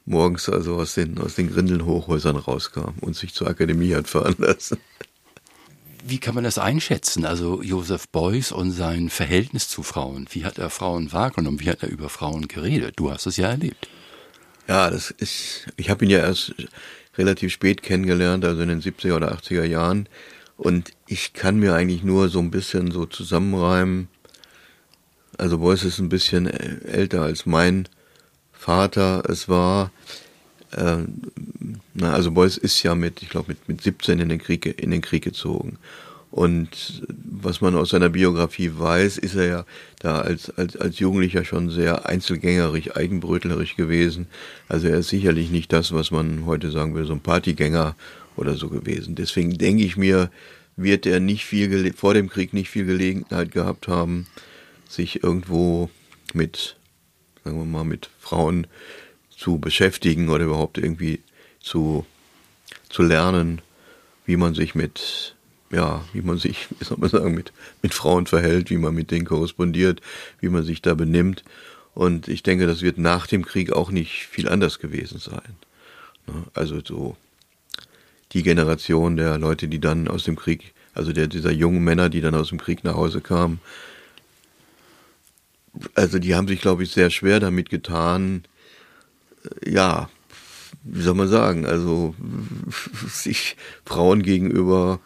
morgens 0.05 0.49
also 0.49 0.77
aus 0.77 0.95
den, 0.95 1.19
aus 1.19 1.37
den 1.37 1.53
Grindeln-Hochhäusern 1.53 2.37
rauskam 2.37 2.95
und 3.01 3.17
sich 3.17 3.33
zur 3.33 3.49
Akademie 3.49 3.95
hat 3.95 4.09
fahren 4.09 4.35
lassen. 4.39 4.79
Wie 6.05 6.19
kann 6.19 6.35
man 6.35 6.45
das 6.45 6.59
einschätzen? 6.59 7.25
Also 7.25 7.63
Josef 7.63 8.09
Beuys 8.09 8.53
und 8.53 8.73
sein 8.73 9.11
Verhältnis 9.11 9.69
zu 9.69 9.83
Frauen. 9.83 10.27
Wie 10.31 10.45
hat 10.45 10.59
er 10.59 10.71
Frauen 10.71 11.13
wahrgenommen? 11.13 11.61
Wie 11.61 11.71
hat 11.71 11.83
er 11.83 11.91
über 11.91 12.09
Frauen 12.09 12.49
geredet? 12.49 12.95
Du 12.97 13.11
hast 13.11 13.27
es 13.27 13.37
ja 13.37 13.49
erlebt. 13.49 13.89
Ja, 14.69 14.91
das 14.91 15.11
ist, 15.11 15.67
ich 15.77 15.91
habe 15.91 16.05
ihn 16.05 16.11
ja 16.11 16.19
erst 16.19 16.55
relativ 17.19 17.53
spät 17.53 17.83
kennengelernt, 17.83 18.45
also 18.45 18.63
in 18.63 18.69
den 18.69 18.81
70er 18.81 19.17
oder 19.17 19.33
80er 19.35 19.65
Jahren. 19.65 20.09
Und 20.57 20.93
ich 21.07 21.33
kann 21.33 21.59
mir 21.59 21.75
eigentlich 21.75 22.03
nur 22.03 22.29
so 22.29 22.39
ein 22.39 22.51
bisschen 22.51 22.91
so 22.91 23.07
zusammenreimen. 23.07 24.09
Also 25.39 25.59
Beuys 25.59 25.85
ist 25.85 25.99
ein 25.99 26.09
bisschen 26.09 26.47
älter 26.47 27.23
als 27.23 27.47
mein 27.47 27.89
Vater 28.53 29.23
es 29.29 29.49
war. 29.49 29.91
Äh, 30.73 30.99
na, 31.95 32.13
also 32.13 32.31
Beuys 32.31 32.57
ist 32.57 32.83
ja 32.83 32.95
mit, 32.95 33.23
ich 33.23 33.29
glaube, 33.29 33.49
mit, 33.49 33.69
mit 33.69 33.81
17 33.81 34.21
in 34.21 34.29
den, 34.29 34.39
Krieg, 34.39 34.67
in 34.81 34.91
den 34.91 35.03
Krieg 35.03 35.25
gezogen. 35.25 35.79
Und 36.31 37.03
was 37.09 37.61
man 37.61 37.75
aus 37.75 37.91
seiner 37.91 38.09
Biografie 38.09 38.71
weiß, 38.73 39.19
ist 39.19 39.35
er 39.35 39.47
ja 39.47 39.65
da 39.99 40.21
als, 40.21 40.51
als, 40.51 40.77
als 40.77 41.01
Jugendlicher 41.01 41.45
schon 41.45 41.71
sehr 41.71 42.07
einzelgängerisch, 42.07 42.95
eigenbrötlerisch 42.95 43.75
gewesen. 43.75 44.29
Also 44.69 44.87
er 44.87 44.99
ist 44.99 45.09
sicherlich 45.09 45.51
nicht 45.51 45.73
das, 45.73 45.93
was 45.93 46.13
man 46.13 46.47
heute 46.47 46.71
sagen 46.71 46.95
will, 46.95 47.05
so 47.05 47.15
ein 47.15 47.21
Partygänger 47.21 47.97
oder 48.37 48.55
so 48.55 48.69
gewesen. 48.69 49.17
Deswegen 49.17 49.59
denke 49.59 49.83
ich 49.83 49.97
mir, 49.97 50.31
wird 50.77 51.05
er 51.05 51.19
nicht 51.19 51.45
viel 51.45 51.93
vor 51.95 52.15
dem 52.15 52.29
Krieg 52.29 52.53
nicht 52.53 52.71
viel 52.71 52.87
Gelegenheit 52.87 53.51
gehabt 53.51 53.89
haben, 53.89 54.29
sich 54.89 55.25
irgendwo 55.25 55.91
mit, 56.33 56.77
sagen 57.45 57.59
wir 57.59 57.65
mal, 57.65 57.85
mit 57.85 58.09
Frauen 58.21 58.69
zu 59.41 59.59
beschäftigen 59.59 60.29
oder 60.29 60.45
überhaupt 60.45 60.77
irgendwie 60.77 61.21
zu, 61.63 62.05
zu 62.91 63.03
lernen, 63.03 63.63
wie 64.27 64.37
man 64.37 64.55
sich 64.55 64.75
mit, 64.75 65.35
ja, 65.71 66.05
wie 66.13 66.21
man 66.21 66.37
sich, 66.37 66.69
wie 66.79 66.85
soll 66.85 66.99
man 66.99 67.09
sagen, 67.09 67.35
mit, 67.35 67.53
mit 67.81 67.95
Frauen 67.95 68.27
verhält, 68.27 68.69
wie 68.69 68.77
man 68.77 68.95
mit 68.95 69.11
denen 69.11 69.25
korrespondiert, 69.25 70.03
wie 70.41 70.51
man 70.51 70.63
sich 70.63 70.83
da 70.83 70.93
benimmt. 70.95 71.43
Und 71.95 72.29
ich 72.29 72.43
denke, 72.43 72.67
das 72.67 72.83
wird 72.83 72.99
nach 72.99 73.27
dem 73.27 73.47
Krieg 73.47 73.73
auch 73.73 73.91
nicht 73.91 74.27
viel 74.27 74.47
anders 74.47 74.79
gewesen 74.79 75.19
sein. 75.19 75.57
Ne? 76.27 76.45
Also 76.53 76.81
so 76.85 77.17
die 78.33 78.43
Generation 78.43 79.17
der 79.17 79.39
Leute, 79.39 79.69
die 79.69 79.81
dann 79.81 80.07
aus 80.07 80.25
dem 80.25 80.37
Krieg, 80.37 80.75
also 80.93 81.15
der, 81.15 81.29
dieser 81.29 81.51
jungen 81.51 81.83
Männer, 81.83 82.11
die 82.11 82.21
dann 82.21 82.35
aus 82.35 82.51
dem 82.51 82.59
Krieg 82.59 82.85
nach 82.85 82.95
Hause 82.95 83.23
kamen, 83.23 83.59
also 85.95 86.19
die 86.19 86.35
haben 86.35 86.47
sich, 86.47 86.61
glaube 86.61 86.83
ich, 86.83 86.91
sehr 86.91 87.09
schwer 87.09 87.41
damit 87.41 87.71
getan, 87.71 88.45
ja, 89.65 90.09
wie 90.83 91.03
soll 91.03 91.15
man 91.15 91.29
sagen, 91.29 91.67
also 91.67 92.15
sich 93.09 93.57
Frauen 93.85 94.23
gegenüber 94.23 95.01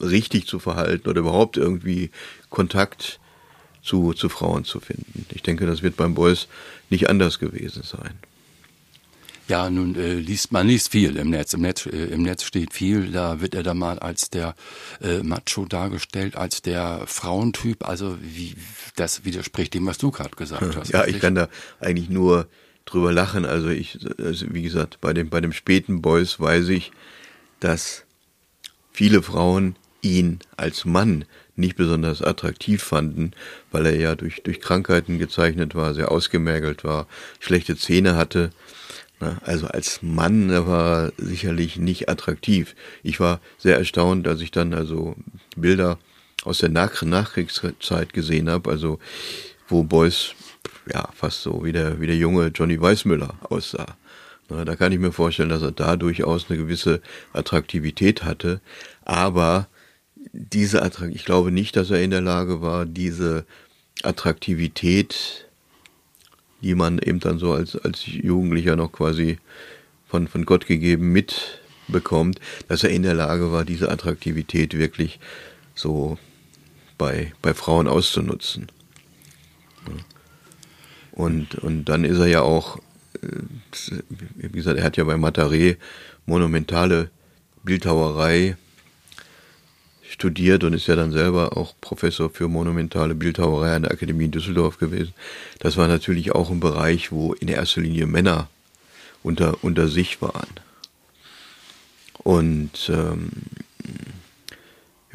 richtig 0.00 0.46
zu 0.46 0.58
verhalten 0.58 1.08
oder 1.08 1.20
überhaupt 1.20 1.56
irgendwie 1.56 2.10
Kontakt 2.50 3.20
zu, 3.82 4.12
zu 4.12 4.28
Frauen 4.28 4.64
zu 4.64 4.80
finden. 4.80 5.26
Ich 5.30 5.42
denke, 5.42 5.66
das 5.66 5.82
wird 5.82 5.96
beim 5.96 6.14
Boys 6.14 6.48
nicht 6.90 7.08
anders 7.08 7.38
gewesen 7.38 7.82
sein. 7.82 8.14
Ja, 9.48 9.70
nun 9.70 9.96
äh, 9.96 10.14
liest 10.14 10.52
man 10.52 10.66
liest 10.68 10.90
viel 10.90 11.16
im 11.16 11.30
Netz. 11.30 11.54
Im 11.54 11.62
Netz, 11.62 11.86
äh, 11.86 12.04
im 12.06 12.22
Netz 12.22 12.44
steht 12.44 12.74
viel. 12.74 13.10
Da 13.10 13.40
wird 13.40 13.54
er 13.54 13.62
dann 13.62 13.78
mal 13.78 13.98
als 13.98 14.28
der 14.28 14.54
äh, 15.00 15.22
Macho 15.22 15.64
dargestellt, 15.64 16.36
als 16.36 16.60
der 16.60 17.04
Frauentyp. 17.06 17.88
Also 17.88 18.18
wie 18.20 18.54
das 18.96 19.24
widerspricht 19.24 19.72
dem, 19.72 19.86
was 19.86 19.96
du 19.96 20.10
gerade 20.10 20.36
gesagt 20.36 20.76
hast. 20.76 20.90
Ja, 20.90 21.06
ich 21.06 21.18
kann 21.18 21.34
da 21.34 21.48
eigentlich 21.80 22.10
nur 22.10 22.46
drüber 22.92 23.12
lachen. 23.12 23.44
Also 23.44 23.68
ich, 23.68 23.98
also 24.18 24.46
wie 24.50 24.62
gesagt, 24.62 25.00
bei 25.00 25.12
dem 25.12 25.30
bei 25.30 25.40
dem 25.40 25.52
späten 25.52 26.02
Boys 26.02 26.40
weiß 26.40 26.68
ich, 26.68 26.92
dass 27.60 28.04
viele 28.92 29.22
Frauen 29.22 29.76
ihn 30.02 30.38
als 30.56 30.84
Mann 30.84 31.24
nicht 31.56 31.76
besonders 31.76 32.22
attraktiv 32.22 32.82
fanden, 32.82 33.32
weil 33.72 33.86
er 33.86 33.96
ja 33.96 34.14
durch, 34.14 34.42
durch 34.42 34.60
Krankheiten 34.60 35.18
gezeichnet 35.18 35.74
war, 35.74 35.92
sehr 35.92 36.10
ausgemergelt 36.10 36.84
war, 36.84 37.06
schlechte 37.40 37.76
Zähne 37.76 38.16
hatte? 38.16 38.50
Also 39.42 39.66
als 39.66 40.00
Mann 40.00 40.50
war 40.66 41.12
sicherlich 41.16 41.76
nicht 41.76 42.08
attraktiv. 42.08 42.76
Ich 43.02 43.18
war 43.18 43.40
sehr 43.58 43.76
erstaunt, 43.76 44.28
als 44.28 44.40
ich 44.40 44.52
dann 44.52 44.72
also 44.72 45.16
Bilder 45.56 45.98
aus 46.44 46.58
der 46.58 46.68
Nach 46.68 47.02
Nachkriegszeit 47.02 48.12
gesehen 48.12 48.48
habe, 48.48 48.70
also 48.70 49.00
wo 49.66 49.82
Beuys 49.82 50.34
ja 50.92 51.08
fast 51.14 51.42
so 51.42 51.64
wie 51.64 51.72
der, 51.72 52.00
wie 52.00 52.06
der 52.06 52.16
junge 52.16 52.48
Johnny 52.48 52.80
Weissmüller 52.80 53.34
aussah. 53.48 53.96
Ne? 54.48 54.64
Da 54.64 54.76
kann 54.76 54.92
ich 54.92 54.98
mir 54.98 55.12
vorstellen, 55.12 55.50
dass 55.50 55.62
er 55.62 55.72
da 55.72 55.96
durchaus 55.96 56.46
eine 56.48 56.58
gewisse 56.58 57.00
Attraktivität 57.32 58.24
hatte, 58.24 58.60
aber 59.04 59.68
diese 60.32 60.82
Attrakt 60.82 61.14
ich 61.14 61.24
glaube 61.24 61.50
nicht, 61.50 61.76
dass 61.76 61.90
er 61.90 62.02
in 62.02 62.10
der 62.10 62.20
Lage 62.20 62.60
war, 62.60 62.86
diese 62.86 63.46
Attraktivität 64.02 65.48
die 66.62 66.74
man 66.74 66.98
eben 66.98 67.20
dann 67.20 67.38
so 67.38 67.52
als, 67.52 67.76
als 67.76 68.06
Jugendlicher 68.06 68.76
noch 68.76 68.92
quasi 68.92 69.38
von, 70.08 70.28
von 70.28 70.44
Gott 70.44 70.66
gegeben 70.66 71.12
mitbekommt, 71.12 72.40
dass 72.68 72.84
er 72.84 72.90
in 72.90 73.02
der 73.02 73.14
Lage 73.14 73.52
war, 73.52 73.64
diese 73.64 73.90
Attraktivität 73.90 74.76
wirklich 74.76 75.20
so 75.74 76.18
bei, 76.96 77.32
bei 77.42 77.54
Frauen 77.54 77.86
auszunutzen. 77.86 78.68
Und, 81.18 81.56
und 81.56 81.86
dann 81.86 82.04
ist 82.04 82.18
er 82.20 82.28
ja 82.28 82.42
auch, 82.42 82.78
äh, 83.22 83.98
wie 84.36 84.50
gesagt, 84.50 84.78
er 84.78 84.84
hat 84.84 84.96
ja 84.96 85.02
bei 85.02 85.16
Mataré 85.16 85.76
monumentale 86.26 87.10
Bildhauerei 87.64 88.56
studiert 90.08 90.62
und 90.62 90.74
ist 90.74 90.86
ja 90.86 90.94
dann 90.94 91.10
selber 91.10 91.56
auch 91.56 91.74
Professor 91.80 92.30
für 92.30 92.46
monumentale 92.46 93.16
Bildhauerei 93.16 93.74
an 93.74 93.82
der 93.82 93.90
Akademie 93.90 94.26
in 94.26 94.30
Düsseldorf 94.30 94.78
gewesen. 94.78 95.12
Das 95.58 95.76
war 95.76 95.88
natürlich 95.88 96.36
auch 96.36 96.50
ein 96.50 96.60
Bereich, 96.60 97.10
wo 97.10 97.32
in 97.32 97.48
erster 97.48 97.80
Linie 97.80 98.06
Männer 98.06 98.48
unter, 99.24 99.64
unter 99.64 99.88
sich 99.88 100.22
waren. 100.22 100.60
Und 102.22 102.90
ähm, 102.94 103.30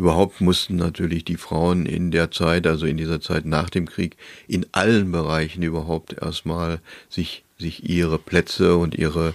überhaupt 0.04 0.42
mussten 0.42 0.76
natürlich 0.76 1.24
die 1.24 1.38
Frauen 1.38 1.86
in 1.86 2.12
der 2.12 2.30
Zeit, 2.30 2.68
also 2.68 2.86
in 2.86 2.98
dieser 2.98 3.22
Zeit 3.22 3.46
nach 3.46 3.70
dem 3.70 3.88
Krieg, 3.88 4.18
in 4.50 4.66
allen 4.74 5.14
Bereichen 5.14 5.64
überhaupt 5.64 6.22
erstmal 6.22 6.82
sich, 7.10 7.46
sich 7.58 7.90
ihre 7.90 8.20
Plätze 8.20 8.76
und 8.76 8.96
ihre 8.96 9.34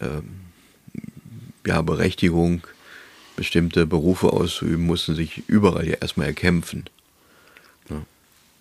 ähm, 0.00 0.40
ja, 1.64 1.82
Berechtigung 1.82 2.66
bestimmte 3.36 3.86
Berufe 3.86 4.32
auszuüben, 4.32 4.84
mussten 4.84 5.14
sich 5.14 5.44
überall 5.46 5.86
ja 5.86 5.98
erstmal 6.00 6.26
erkämpfen. 6.26 6.86
Ja. 7.88 8.02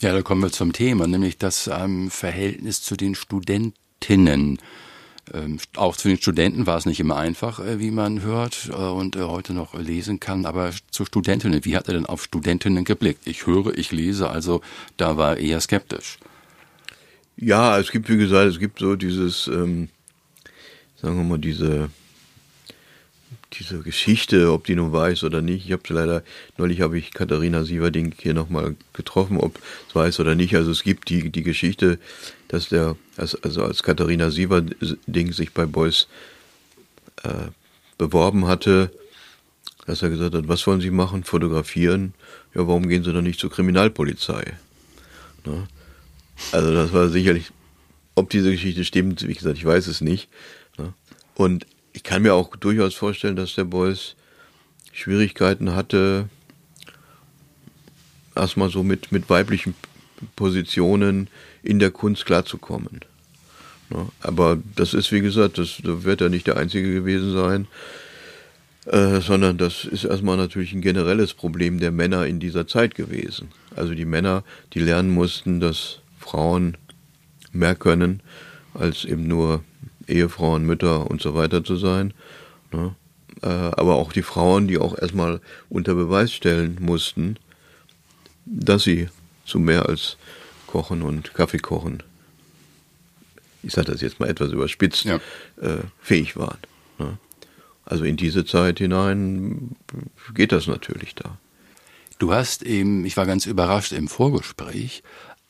ja, 0.02 0.14
da 0.14 0.22
kommen 0.22 0.44
wir 0.44 0.52
zum 0.52 0.74
Thema, 0.74 1.08
nämlich 1.08 1.40
das 1.40 1.72
ähm, 1.74 2.12
Verhältnis 2.12 2.84
zu 2.84 2.96
den 2.96 3.16
Studentinnen. 3.16 4.60
Ähm, 5.34 5.60
auch 5.76 5.96
zu 5.96 6.08
den 6.08 6.18
Studenten 6.18 6.66
war 6.68 6.78
es 6.78 6.86
nicht 6.86 7.00
immer 7.00 7.18
einfach, 7.18 7.60
äh, 7.60 7.80
wie 7.80 7.92
man 7.92 8.22
hört 8.22 8.70
äh, 8.70 8.74
und 8.74 9.16
äh, 9.16 9.22
heute 9.22 9.54
noch 9.54 9.74
lesen 9.74 10.20
kann, 10.20 10.46
aber 10.46 10.72
zu 10.92 11.06
Studentinnen, 11.06 11.66
wie 11.66 11.76
hat 11.76 11.88
er 11.88 11.94
denn 11.94 12.06
auf 12.06 12.24
Studentinnen 12.24 12.86
geblickt? 12.86 13.26
Ich 13.26 13.46
höre, 13.46 13.78
ich 13.78 13.92
lese, 13.92 14.30
also 14.30 14.62
da 14.98 15.18
war 15.18 15.38
er 15.38 15.44
eher 15.44 15.62
skeptisch. 15.62 16.18
Ja, 17.38 17.80
es 17.80 17.92
gibt, 17.92 18.10
wie 18.10 18.18
gesagt, 18.18 18.50
es 18.50 18.60
gibt 18.60 18.80
so 18.80 18.96
dieses, 18.96 19.48
ähm, 19.48 19.90
sagen 21.02 21.18
wir 21.18 21.24
mal, 21.24 21.40
diese 21.40 21.90
diese 23.54 23.80
Geschichte, 23.80 24.52
ob 24.52 24.66
die 24.66 24.76
nun 24.76 24.92
weiß 24.92 25.24
oder 25.24 25.42
nicht. 25.42 25.66
Ich 25.66 25.72
habe 25.72 25.82
leider, 25.90 26.24
neulich 26.58 26.82
habe 26.82 26.98
ich 26.98 27.12
Katharina 27.12 27.64
Sieverding 27.64 28.14
hier 28.18 28.34
nochmal 28.34 28.76
getroffen, 28.94 29.38
ob 29.38 29.60
es 29.88 29.96
weiß 29.96 30.20
oder 30.20 30.36
nicht. 30.36 30.56
Also 30.56 30.72
es 30.72 30.84
gibt 30.84 31.10
die, 31.10 31.32
die 31.32 31.44
Geschichte, 31.44 32.00
dass 32.50 32.70
der, 32.70 32.98
also 33.16 33.64
als 33.64 33.84
Katharina 33.84 34.30
Sieverding 34.32 35.32
sich 35.32 35.54
bei 35.54 35.66
Beuys 35.66 36.08
äh, 37.24 37.52
beworben 37.98 38.48
hatte, 38.48 38.92
dass 39.86 40.02
er 40.02 40.10
gesagt 40.10 40.34
hat, 40.34 40.48
was 40.48 40.66
wollen 40.68 40.82
Sie 40.82 40.92
machen? 40.92 41.24
Fotografieren? 41.24 42.14
Ja, 42.54 42.68
warum 42.68 42.90
gehen 42.90 43.04
Sie 43.04 43.14
dann 43.14 43.24
nicht 43.24 43.40
zur 43.40 43.52
Kriminalpolizei? 43.52 44.58
Ne? 45.46 45.68
Also 46.52 46.74
das 46.74 46.92
war 46.92 47.10
sicherlich, 47.10 47.52
ob 48.16 48.30
diese 48.30 48.52
Geschichte 48.52 48.84
stimmt, 48.84 49.28
wie 49.28 49.34
gesagt, 49.34 49.58
ich 49.58 49.66
weiß 49.66 49.88
es 49.88 50.02
nicht. 50.02 50.28
Ne? 50.78 50.94
Und 51.36 51.68
ich 51.94 52.04
kann 52.04 52.24
mir 52.24 52.34
auch 52.34 52.56
durchaus 52.56 52.96
vorstellen, 52.96 53.36
dass 53.36 53.56
der 53.56 53.66
Beuys 53.66 54.16
Schwierigkeiten 54.92 55.76
hatte, 55.76 56.30
erstmal 58.36 58.70
so 58.70 58.82
mit, 58.82 59.12
mit 59.12 59.30
weiblichen 59.30 59.76
Positionen 60.36 61.30
in 61.64 61.80
der 61.80 61.92
Kunst 61.92 62.26
klarzukommen. 62.26 63.02
Ja, 63.92 64.08
aber 64.22 64.58
das 64.76 64.94
ist, 64.94 65.12
wie 65.12 65.22
gesagt, 65.22 65.58
das, 65.58 65.78
da 65.84 66.04
wird 66.04 66.22
er 66.22 66.30
nicht 66.30 66.48
der 66.48 66.58
Einzige 66.58 66.94
gewesen 66.94 67.34
sein, 67.34 67.68
äh, 68.86 69.20
sondern 69.20 69.58
das 69.58 69.86
ist 69.86 70.04
erstmal 70.04 70.38
natürlich 70.38 70.74
ein 70.74 70.82
generelles 70.82 71.34
Problem 71.34 71.80
der 71.80 71.92
Männer 71.92 72.26
in 72.28 72.40
dieser 72.40 72.68
Zeit 72.68 72.96
gewesen. 72.96 73.50
Also 73.76 73.96
die 73.96 74.06
Männer, 74.06 74.44
die 74.74 74.80
lernen 74.80 75.10
mussten, 75.10 75.60
dass 75.60 76.00
Frauen 76.20 76.78
mehr 77.52 77.76
können 77.76 78.22
als 78.74 79.06
eben 79.06 79.28
nur 79.28 79.64
Ehefrauen, 80.08 80.66
Mütter 80.66 81.10
und 81.10 81.22
so 81.22 81.36
weiter 81.36 81.64
zu 81.64 81.76
sein. 81.76 82.14
Ne? 82.72 82.96
Äh, 83.42 83.48
aber 83.48 83.96
auch 83.96 84.12
die 84.12 84.22
Frauen, 84.22 84.68
die 84.68 84.78
auch 84.78 84.98
erstmal 84.98 85.40
unter 85.70 85.96
Beweis 85.96 86.32
stellen 86.32 86.78
mussten, 86.80 87.38
dass 88.46 88.84
sie 88.84 89.10
zu 89.46 89.60
mehr 89.60 89.88
als 89.88 90.18
Kochen 90.70 91.02
und 91.02 91.34
Kaffee 91.34 91.58
kochen, 91.58 92.04
ich 93.64 93.74
sage 93.74 93.92
das 93.92 94.02
jetzt 94.02 94.20
mal 94.20 94.30
etwas 94.30 94.52
überspitzt, 94.52 95.04
ja. 95.04 95.16
äh, 95.60 95.80
fähig 96.00 96.38
waren. 96.38 96.60
Ne? 97.00 97.18
also 97.86 98.04
in 98.04 98.18
diese 98.18 98.46
Zeit 98.46 98.78
hinein 98.78 99.76
geht 100.36 100.52
das 100.52 100.68
natürlich 100.68 101.16
da. 101.16 101.40
Du 102.20 102.34
hast 102.34 102.62
eben, 102.62 103.04
ich 103.04 103.18
war 103.18 103.26
ganz 103.26 103.48
überrascht 103.48 103.94
im 103.94 104.08
Vorgespräch, 104.08 105.02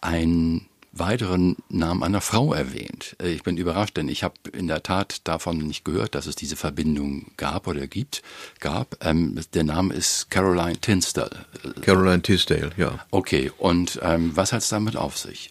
einen 0.02 0.69
weiteren 1.00 1.56
Namen 1.70 2.04
einer 2.04 2.22
Frau 2.22 2.54
erwähnt. 2.54 3.16
Äh, 3.22 3.30
ich 3.30 3.44
bin 3.44 3.58
überrascht, 3.58 3.98
denn 3.98 4.08
ich 4.08 4.24
habe 4.24 4.36
in 4.54 4.68
der 4.68 4.84
Tat 4.84 5.22
davon 5.28 5.58
nicht 5.58 5.86
gehört, 5.86 6.16
dass 6.16 6.28
es 6.28 6.36
diese 6.36 6.56
Verbindung 6.56 7.32
gab 7.38 7.68
oder 7.68 7.88
gibt. 7.88 8.22
Gab. 8.60 8.98
Ähm, 9.02 9.40
der 9.54 9.64
Name 9.64 9.94
ist 9.94 10.30
Caroline 10.30 10.78
Tinsdale. 10.78 11.46
Caroline 11.82 12.22
Tisdale, 12.22 12.72
ja. 12.78 13.00
Okay, 13.12 13.52
und 13.58 14.00
ähm, 14.04 14.32
was 14.36 14.54
hat 14.54 14.62
es 14.62 14.70
damit 14.70 14.96
auf 14.96 15.18
sich? 15.18 15.50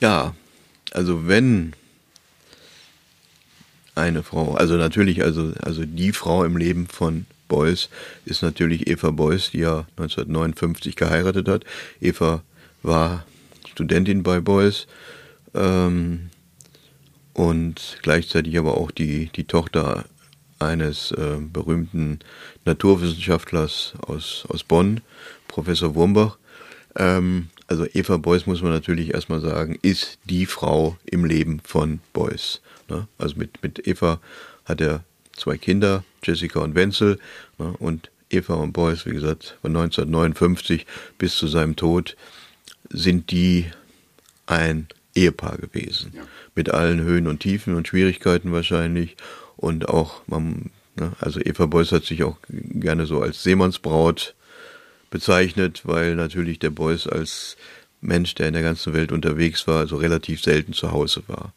Ja, 0.00 0.34
also 0.92 1.26
wenn 1.26 1.74
eine 3.94 4.22
Frau, 4.22 4.54
also 4.54 4.74
natürlich, 4.74 5.22
also, 5.22 5.52
also 5.62 5.84
die 5.84 6.12
Frau 6.12 6.44
im 6.44 6.56
Leben 6.56 6.88
von 6.88 7.26
Beuys 7.48 7.88
ist 8.24 8.42
natürlich 8.42 8.86
Eva 8.88 9.10
Beuys, 9.10 9.50
die 9.50 9.58
ja 9.58 9.86
1959 9.96 10.96
geheiratet 10.96 11.48
hat. 11.48 11.64
Eva 12.00 12.42
war 12.82 13.24
Studentin 13.68 14.22
bei 14.22 14.40
Beuys 14.40 14.86
ähm, 15.54 16.30
und 17.32 17.98
gleichzeitig 18.02 18.58
aber 18.58 18.76
auch 18.76 18.90
die, 18.90 19.30
die 19.34 19.44
Tochter 19.44 20.04
eines 20.58 21.10
äh, 21.12 21.38
berühmten 21.40 22.20
Naturwissenschaftlers 22.64 23.94
aus, 24.06 24.44
aus 24.48 24.64
Bonn, 24.64 25.00
Professor 25.48 25.94
Wurmbach. 25.94 26.38
Ähm, 26.96 27.48
also 27.66 27.86
Eva 27.92 28.18
Beuys 28.18 28.46
muss 28.46 28.62
man 28.62 28.72
natürlich 28.72 29.14
erstmal 29.14 29.40
sagen, 29.40 29.78
ist 29.82 30.18
die 30.24 30.46
Frau 30.46 30.96
im 31.04 31.24
Leben 31.24 31.60
von 31.64 32.00
Beuys. 32.12 32.60
Ne? 32.88 33.08
Also 33.18 33.36
mit, 33.36 33.62
mit 33.62 33.86
Eva 33.86 34.20
hat 34.64 34.80
er 34.80 35.02
zwei 35.36 35.56
Kinder, 35.58 36.04
Jessica 36.22 36.60
und 36.60 36.74
Wenzel. 36.74 37.18
Ne? 37.58 37.74
Und 37.78 38.10
Eva 38.30 38.54
und 38.54 38.72
Beuys, 38.72 39.06
wie 39.06 39.14
gesagt, 39.14 39.58
von 39.62 39.76
1959 39.76 40.86
bis 41.18 41.36
zu 41.36 41.46
seinem 41.46 41.76
Tod 41.76 42.16
sind 42.90 43.30
die 43.30 43.66
ein 44.46 44.88
Ehepaar 45.14 45.58
gewesen. 45.58 46.12
Ja. 46.14 46.22
Mit 46.54 46.70
allen 46.70 47.00
Höhen 47.00 47.26
und 47.26 47.40
Tiefen 47.40 47.74
und 47.74 47.88
Schwierigkeiten 47.88 48.52
wahrscheinlich. 48.52 49.16
Und 49.56 49.88
auch, 49.88 50.22
man, 50.26 50.70
ne, 50.96 51.12
also 51.20 51.40
Eva 51.40 51.66
Beuys 51.66 51.92
hat 51.92 52.04
sich 52.04 52.22
auch 52.24 52.36
gerne 52.48 53.06
so 53.06 53.22
als 53.22 53.42
Seemannsbraut 53.42 54.34
bezeichnet, 55.10 55.82
weil 55.84 56.16
natürlich 56.16 56.58
der 56.58 56.70
Beuys 56.70 57.06
als 57.06 57.56
Mensch, 58.00 58.34
der 58.34 58.48
in 58.48 58.54
der 58.54 58.62
ganzen 58.62 58.92
Welt 58.92 59.12
unterwegs 59.12 59.66
war, 59.66 59.78
also 59.78 59.96
relativ 59.96 60.42
selten 60.42 60.72
zu 60.72 60.92
Hause 60.92 61.22
war. 61.26 61.52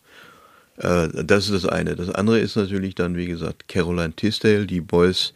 Äh, 0.77 1.23
das 1.23 1.49
ist 1.49 1.63
das 1.63 1.65
eine. 1.65 1.95
Das 1.95 2.09
andere 2.09 2.39
ist 2.39 2.55
natürlich 2.55 2.95
dann, 2.95 3.17
wie 3.17 3.25
gesagt, 3.25 3.67
Caroline 3.67 4.13
Tisdale, 4.13 4.65
die 4.65 4.81
Beuys 4.81 5.33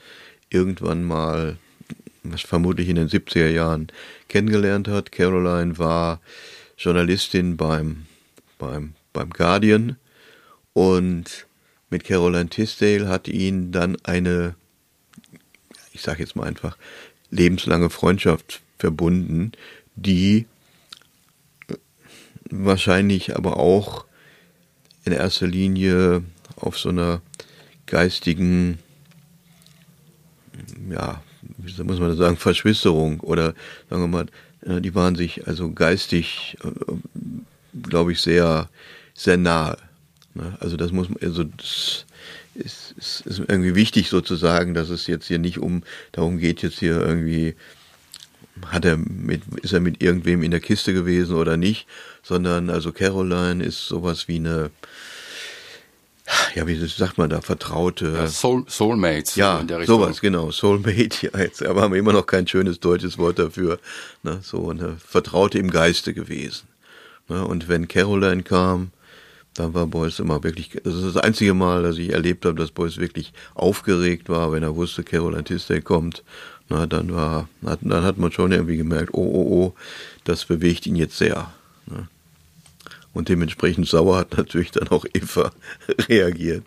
irgendwann 0.49 1.03
mal, 1.03 1.57
vermutlich 2.35 2.89
in 2.89 2.95
den 2.95 3.09
70er 3.09 3.49
Jahren, 3.49 3.87
kennengelernt 4.27 4.87
hat. 4.87 5.11
Caroline 5.11 5.77
war 5.77 6.21
Journalistin 6.77 7.57
beim, 7.57 8.05
beim, 8.57 8.93
beim 9.13 9.29
Guardian 9.29 9.97
und 10.73 11.47
mit 11.89 12.05
Caroline 12.05 12.49
Tisdale 12.49 13.07
hat 13.07 13.27
ihn 13.27 13.71
dann 13.71 13.97
eine, 14.03 14.55
ich 15.91 16.01
sage 16.01 16.19
jetzt 16.19 16.35
mal 16.35 16.47
einfach, 16.47 16.77
lebenslange 17.29 17.89
Freundschaft 17.89 18.61
verbunden, 18.77 19.51
die 19.95 20.45
wahrscheinlich 22.49 23.35
aber 23.35 23.57
auch 23.57 24.05
in 25.05 25.13
erster 25.13 25.47
Linie 25.47 26.23
auf 26.55 26.77
so 26.77 26.89
einer 26.89 27.21
geistigen, 27.85 28.79
ja, 30.89 31.21
wie 31.57 31.83
muss 31.83 31.99
man 31.99 32.15
sagen, 32.17 32.37
Verschwisterung 32.37 33.19
oder 33.21 33.53
sagen 33.89 34.03
wir 34.03 34.07
mal, 34.07 34.27
äh, 34.65 34.81
die 34.81 34.95
waren 34.95 35.15
sich 35.15 35.47
also 35.47 35.71
geistig, 35.71 36.57
äh, 36.63 36.69
glaube 37.89 38.11
ich, 38.11 38.21
sehr, 38.21 38.69
sehr 39.13 39.37
nahe. 39.37 39.77
Ne? 40.33 40.57
Also 40.59 40.77
das 40.77 40.91
muss 40.91 41.07
also 41.21 41.43
das 41.43 42.05
ist, 42.55 42.93
ist, 42.97 43.21
ist 43.25 43.39
irgendwie 43.39 43.75
wichtig 43.75 44.09
sozusagen, 44.09 44.73
dass 44.73 44.89
es 44.89 45.07
jetzt 45.07 45.27
hier 45.27 45.39
nicht 45.39 45.59
um 45.59 45.83
darum 46.11 46.37
geht, 46.37 46.61
jetzt 46.61 46.79
hier 46.79 46.99
irgendwie 46.99 47.55
hat 48.67 48.85
er 48.85 48.97
mit, 48.97 49.41
ist 49.61 49.73
er 49.73 49.79
mit 49.79 50.03
irgendwem 50.03 50.43
in 50.43 50.51
der 50.51 50.59
Kiste 50.59 50.93
gewesen 50.93 51.35
oder 51.35 51.57
nicht, 51.57 51.87
sondern 52.21 52.69
also 52.69 52.91
Caroline 52.91 53.63
ist 53.63 53.87
sowas 53.87 54.27
wie 54.27 54.35
eine, 54.35 54.71
ja, 56.55 56.67
wie 56.67 56.75
sagt 56.87 57.17
man 57.17 57.29
da, 57.29 57.41
Vertraute. 57.41 58.13
Ja, 58.15 58.27
Soul, 58.27 58.63
Soulmates. 58.67 59.35
Ja, 59.35 59.65
sowas, 59.85 60.21
genau, 60.21 60.51
Soulmate, 60.51 61.29
ja, 61.33 61.39
jetzt, 61.39 61.65
aber 61.65 61.81
haben 61.81 61.93
wir 61.93 61.99
immer 61.99 62.13
noch 62.13 62.25
kein 62.25 62.47
schönes 62.47 62.79
deutsches 62.79 63.17
Wort 63.17 63.39
dafür, 63.39 63.79
ne, 64.23 64.39
so 64.41 64.69
eine 64.69 64.97
Vertraute 64.97 65.57
im 65.57 65.71
Geiste 65.71 66.13
gewesen. 66.13 66.67
Ne, 67.27 67.45
und 67.45 67.67
wenn 67.67 67.87
Caroline 67.87 68.43
kam, 68.43 68.91
dann 69.53 69.73
war 69.73 69.85
Beuys 69.87 70.19
immer 70.19 70.43
wirklich, 70.43 70.69
das 70.83 70.95
ist 70.95 71.15
das 71.15 71.17
einzige 71.17 71.53
Mal, 71.53 71.83
dass 71.83 71.97
ich 71.97 72.11
erlebt 72.11 72.45
habe, 72.45 72.55
dass 72.55 72.71
Beuys 72.71 72.97
wirklich 72.97 73.33
aufgeregt 73.53 74.29
war, 74.29 74.51
wenn 74.51 74.63
er 74.63 74.75
wusste, 74.75 75.03
Caroline 75.03 75.43
Tisdale 75.43 75.81
kommt. 75.81 76.23
Na, 76.69 76.85
dann 76.85 77.13
war, 77.13 77.49
dann 77.61 78.03
hat 78.03 78.17
man 78.17 78.31
schon 78.31 78.53
irgendwie 78.53 78.77
gemerkt, 78.77 79.13
oh, 79.13 79.19
oh, 79.19 79.65
oh, 79.65 79.73
das 80.23 80.45
bewegt 80.45 80.85
ihn 80.85 80.95
jetzt 80.95 81.17
sehr. 81.17 81.51
Ne? 81.85 82.07
Und 83.13 83.29
dementsprechend 83.29 83.87
sauer 83.87 84.17
hat 84.17 84.37
natürlich 84.37 84.71
dann 84.71 84.87
auch 84.89 85.05
Eva 85.13 85.51
reagiert, 86.09 86.63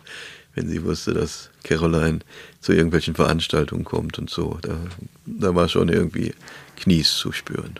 wenn 0.53 0.69
sie 0.69 0.83
wusste, 0.83 1.13
dass 1.13 1.49
Caroline 1.63 2.19
zu 2.61 2.73
irgendwelchen 2.73 3.15
Veranstaltungen 3.15 3.83
kommt 3.83 4.19
und 4.19 4.29
so. 4.29 4.59
Da, 4.61 4.77
da 5.25 5.55
war 5.55 5.69
schon 5.69 5.89
irgendwie 5.89 6.33
Knies 6.77 7.13
zu 7.13 7.31
spüren. 7.31 7.79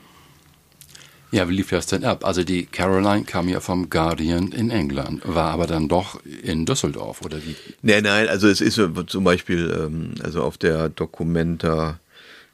Ja, 1.32 1.50
wie 1.50 1.56
lief 1.56 1.70
das 1.70 1.88
denn 1.88 2.06
ab? 2.06 2.24
Also 2.24 2.44
die 2.44 2.66
Caroline 2.66 3.26
kam 3.26 3.50
ja 3.50 3.60
vom 3.60 3.90
Guardian 3.90 4.54
in 4.54 4.70
England, 4.70 5.22
war 5.26 5.52
aber 5.52 5.68
dann 5.68 5.90
doch 5.90 6.22
in 6.44 6.66
Düsseldorf, 6.66 7.22
oder 7.24 7.44
wie? 7.44 7.56
Nein, 7.82 8.04
nein, 8.04 8.30
also 8.30 8.48
es 8.48 8.62
ist 8.62 8.80
zum 9.08 9.24
Beispiel, 9.24 9.70
ähm, 9.78 10.14
also 10.24 10.44
auf 10.44 10.58
der 10.58 10.88
Documenta 10.88 12.00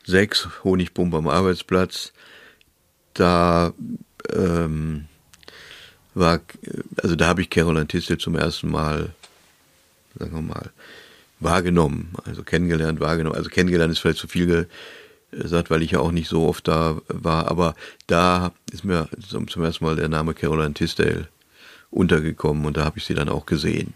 6, 0.06 0.64
Honigbombe 0.64 1.18
am 1.18 1.28
Arbeitsplatz, 1.28 2.12
da 3.14 3.74
ähm, 4.34 5.06
war, 6.14 6.40
also 7.02 7.16
da 7.16 7.28
habe 7.28 7.42
ich 7.42 7.50
Caroline 7.50 7.88
Tissel 7.88 8.18
zum 8.18 8.36
ersten 8.36 8.70
Mal, 8.70 9.14
sagen 10.18 10.34
wir 10.34 10.42
mal, 10.42 10.72
wahrgenommen, 11.40 12.14
also 12.26 12.44
kennengelernt, 12.44 13.00
wahrgenommen. 13.00 13.36
Also 13.36 13.50
kennengelernt 13.50 13.92
ist 13.92 14.00
vielleicht 14.00 14.20
zu 14.20 14.28
viel 14.28 14.68
gesagt, 15.32 15.70
weil 15.70 15.82
ich 15.82 15.92
ja 15.92 16.00
auch 16.00 16.12
nicht 16.12 16.30
so 16.30 16.48
oft 16.48 16.68
da 16.68 17.02
war, 17.08 17.50
aber 17.50 17.76
da 18.08 18.52
ist 18.72 18.84
mir 18.84 19.08
zum, 19.28 19.48
ersten 19.64 19.86
Mal 19.86 19.96
der 19.96 20.10
Name 20.10 20.34
Caroline 20.34 20.74
Tisdale 20.74 21.28
untergekommen 21.90 22.66
und 22.66 22.78
da 22.78 22.86
habe 22.86 23.00
ich 23.00 23.06
sie 23.06 23.14
dann 23.14 23.30
auch 23.30 23.46
gesehen. 23.46 23.94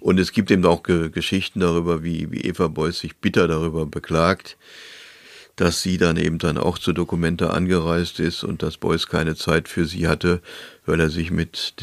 Und 0.00 0.18
es 0.18 0.32
gibt 0.32 0.50
eben 0.50 0.64
auch 0.64 0.82
Ge 0.82 1.10
Geschichten 1.10 1.60
darüber, 1.60 2.02
wie, 2.02 2.30
wie 2.32 2.40
Eva 2.40 2.68
Beuys 2.68 2.98
sich 2.98 3.16
bitter 3.16 3.46
darüber 3.46 3.86
beklagt, 3.86 4.56
dass 5.56 5.82
sie 5.82 5.98
dann 5.98 6.16
eben 6.16 6.38
dann 6.38 6.58
auch 6.58 6.78
zur 6.78 6.94
Dokumenta 6.94 7.50
angereist 7.50 8.20
ist 8.20 8.44
und 8.44 8.62
dass 8.62 8.78
Beuys 8.78 9.06
keine 9.06 9.36
Zeit 9.36 9.68
für 9.68 9.86
sie 9.86 10.08
hatte, 10.08 10.40
weil 10.86 11.00
er 11.00 11.10
sich 11.10 11.30
mit 11.30 11.74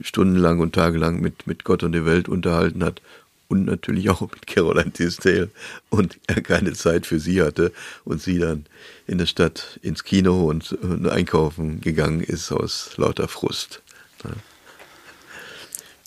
stundenlang 0.00 0.60
und 0.60 0.74
tagelang 0.74 1.20
mit, 1.20 1.46
mit 1.46 1.64
Gott 1.64 1.82
und 1.82 1.92
der 1.92 2.06
Welt 2.06 2.28
unterhalten 2.28 2.82
hat 2.82 3.02
und 3.48 3.66
natürlich 3.66 4.08
auch 4.08 4.22
mit 4.22 4.46
Caroline 4.46 4.92
Tisdale 4.92 5.50
und 5.90 6.18
er 6.26 6.40
keine 6.40 6.72
Zeit 6.72 7.06
für 7.06 7.20
sie 7.20 7.42
hatte 7.42 7.72
und 8.04 8.22
sie 8.22 8.38
dann 8.38 8.64
in 9.06 9.18
der 9.18 9.26
Stadt 9.26 9.78
ins 9.82 10.04
Kino 10.04 10.48
und, 10.48 10.72
und 10.72 11.06
einkaufen 11.08 11.80
gegangen 11.82 12.22
ist 12.22 12.50
aus 12.50 12.96
lauter 12.96 13.28
Frust. 13.28 13.82
Ja, 14.24 14.30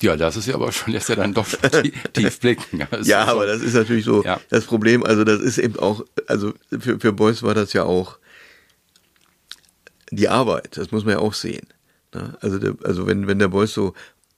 das 0.02 0.36
ist 0.36 0.48
ja 0.48 0.56
aber 0.56 0.72
schon, 0.72 0.94
lässt 0.94 1.10
ja 1.10 1.16
dann 1.16 1.34
doch 1.34 1.48
tief 2.14 2.40
blicken. 2.40 2.88
Also 2.92 3.10
ja, 3.10 3.26
aber 3.26 3.46
das 3.46 3.62
ist 3.62 3.74
natürlich 3.74 4.06
so 4.06 4.24
ja. 4.24 4.40
das 4.50 4.66
Problem. 4.66 5.04
Also 5.04 5.24
das 5.24 5.42
ist 5.42 5.58
eben 5.58 5.80
auch, 5.80 6.06
also 6.28 6.54
für, 6.80 7.00
für 7.00 7.14
Beuys 7.14 7.44
war 7.44 7.54
das 7.54 7.74
ja 7.74 7.84
auch 7.84 8.20
die 10.12 10.30
Arbeit. 10.30 10.78
Das 10.78 10.92
muss 10.92 11.06
man 11.06 11.14
ja 11.14 11.20
auch 11.20 11.34
sehen. 11.34 11.68
Ne? 12.14 12.38
Also, 12.42 12.60
der, 12.60 12.76
also 12.84 13.08
wenn, 13.08 13.28
wenn 13.28 13.40
der 13.40 13.48
Beuys 13.48 13.74
so, 13.74 13.94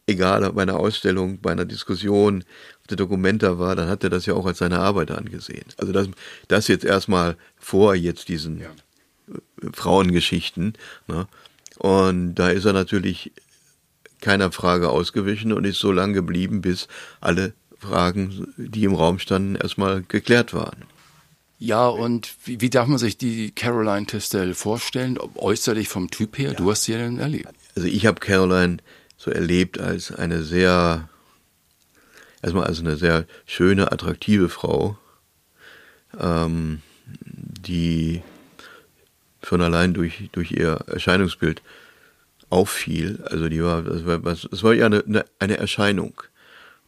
egal 0.06 0.52
bei 0.54 0.62
einer 0.62 0.80
Ausstellung, 0.80 1.40
bei 1.42 1.52
einer 1.52 1.66
Diskussion 1.66 2.44
auf 2.82 2.88
der 2.88 2.98
Dokumenta 2.98 3.60
war, 3.60 3.76
dann 3.76 3.90
hat 3.90 4.04
er 4.04 4.10
das 4.10 4.26
ja 4.26 4.34
auch 4.34 4.46
als 4.46 4.60
seine 4.60 4.80
Arbeit 4.80 5.12
angesehen. 5.12 5.66
Also 5.78 5.92
das, 5.92 6.08
das 6.48 6.68
jetzt 6.68 6.86
erstmal 6.86 7.36
vor 7.58 7.94
jetzt 7.94 8.30
diesen 8.30 8.62
ja. 8.62 8.70
Frauengeschichten. 9.74 10.74
Ne? 11.08 11.28
Und 11.78 12.36
da 12.36 12.50
ist 12.50 12.66
er 12.66 12.74
natürlich 12.74 13.32
keiner 14.22 14.52
Frage 14.52 14.90
ausgewichen 14.90 15.54
und 15.54 15.66
ist 15.66 15.80
so 15.80 15.92
lange 15.92 16.14
geblieben, 16.14 16.62
bis 16.62 16.88
alle 17.22 17.54
Fragen, 17.80 18.54
die 18.58 18.84
im 18.84 18.96
Raum 18.96 19.20
standen, 19.20 19.56
erstmal 19.56 20.02
geklärt 20.02 20.54
waren. 20.54 20.84
Ja, 21.60 21.88
und 21.88 22.36
wie, 22.46 22.62
wie 22.62 22.70
darf 22.70 22.88
man 22.88 23.00
sich 23.00 23.18
die 23.18 23.52
Caroline 23.52 24.06
Testel 24.06 24.54
vorstellen? 24.54 25.18
Äußerlich 25.36 25.88
vom 25.88 26.12
Typ 26.12 26.38
her, 26.38 26.52
ja. 26.52 26.56
du 26.56 26.70
hast 26.70 26.84
sie 26.84 26.94
ja 26.94 27.00
dann 27.00 27.20
erlebt. 27.20 27.50
Also 27.76 27.88
ich 27.88 28.06
habe 28.06 28.20
Caroline 28.20 28.78
so 29.18 29.32
erlebt 29.32 29.80
als 29.80 30.12
eine 30.12 30.44
sehr 30.44 31.10
erstmal 32.42 32.66
also 32.66 32.82
eine 32.82 32.96
sehr 32.98 33.26
schöne, 33.46 33.92
attraktive 33.92 34.50
Frau, 34.50 34.98
ähm, 36.20 36.82
die 37.16 38.22
schon 39.44 39.62
allein 39.62 39.94
durch, 39.94 40.30
durch 40.32 40.52
ihr 40.52 40.80
Erscheinungsbild 40.88 41.62
auffiel. 42.50 43.24
Also 43.26 43.50
die 43.50 43.64
war, 43.64 43.82
das 43.82 44.06
war, 44.06 44.20
das 44.20 44.64
war 44.64 44.74
ja 44.74 44.86
eine, 44.86 45.26
eine 45.40 45.58
Erscheinung. 45.58 46.22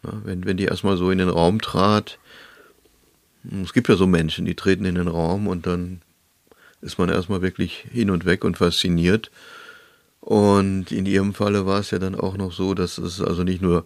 Ja, 0.03 0.13
wenn, 0.23 0.45
wenn 0.45 0.57
die 0.57 0.65
erstmal 0.65 0.97
so 0.97 1.11
in 1.11 1.17
den 1.17 1.29
Raum 1.29 1.61
trat, 1.61 2.19
es 3.63 3.73
gibt 3.73 3.89
ja 3.89 3.95
so 3.95 4.07
Menschen, 4.07 4.45
die 4.45 4.55
treten 4.55 4.85
in 4.85 4.95
den 4.95 5.07
Raum 5.07 5.47
und 5.47 5.65
dann 5.65 6.01
ist 6.81 6.97
man 6.97 7.09
erstmal 7.09 7.41
wirklich 7.41 7.85
hin 7.91 8.09
und 8.09 8.25
weg 8.25 8.43
und 8.43 8.57
fasziniert. 8.57 9.31
Und 10.21 10.91
in 10.91 11.05
ihrem 11.05 11.33
Falle 11.33 11.65
war 11.65 11.79
es 11.79 11.91
ja 11.91 11.99
dann 11.99 12.15
auch 12.15 12.37
noch 12.37 12.51
so, 12.51 12.73
dass 12.73 12.97
es 12.97 13.21
also 13.21 13.43
nicht 13.43 13.61
nur 13.61 13.85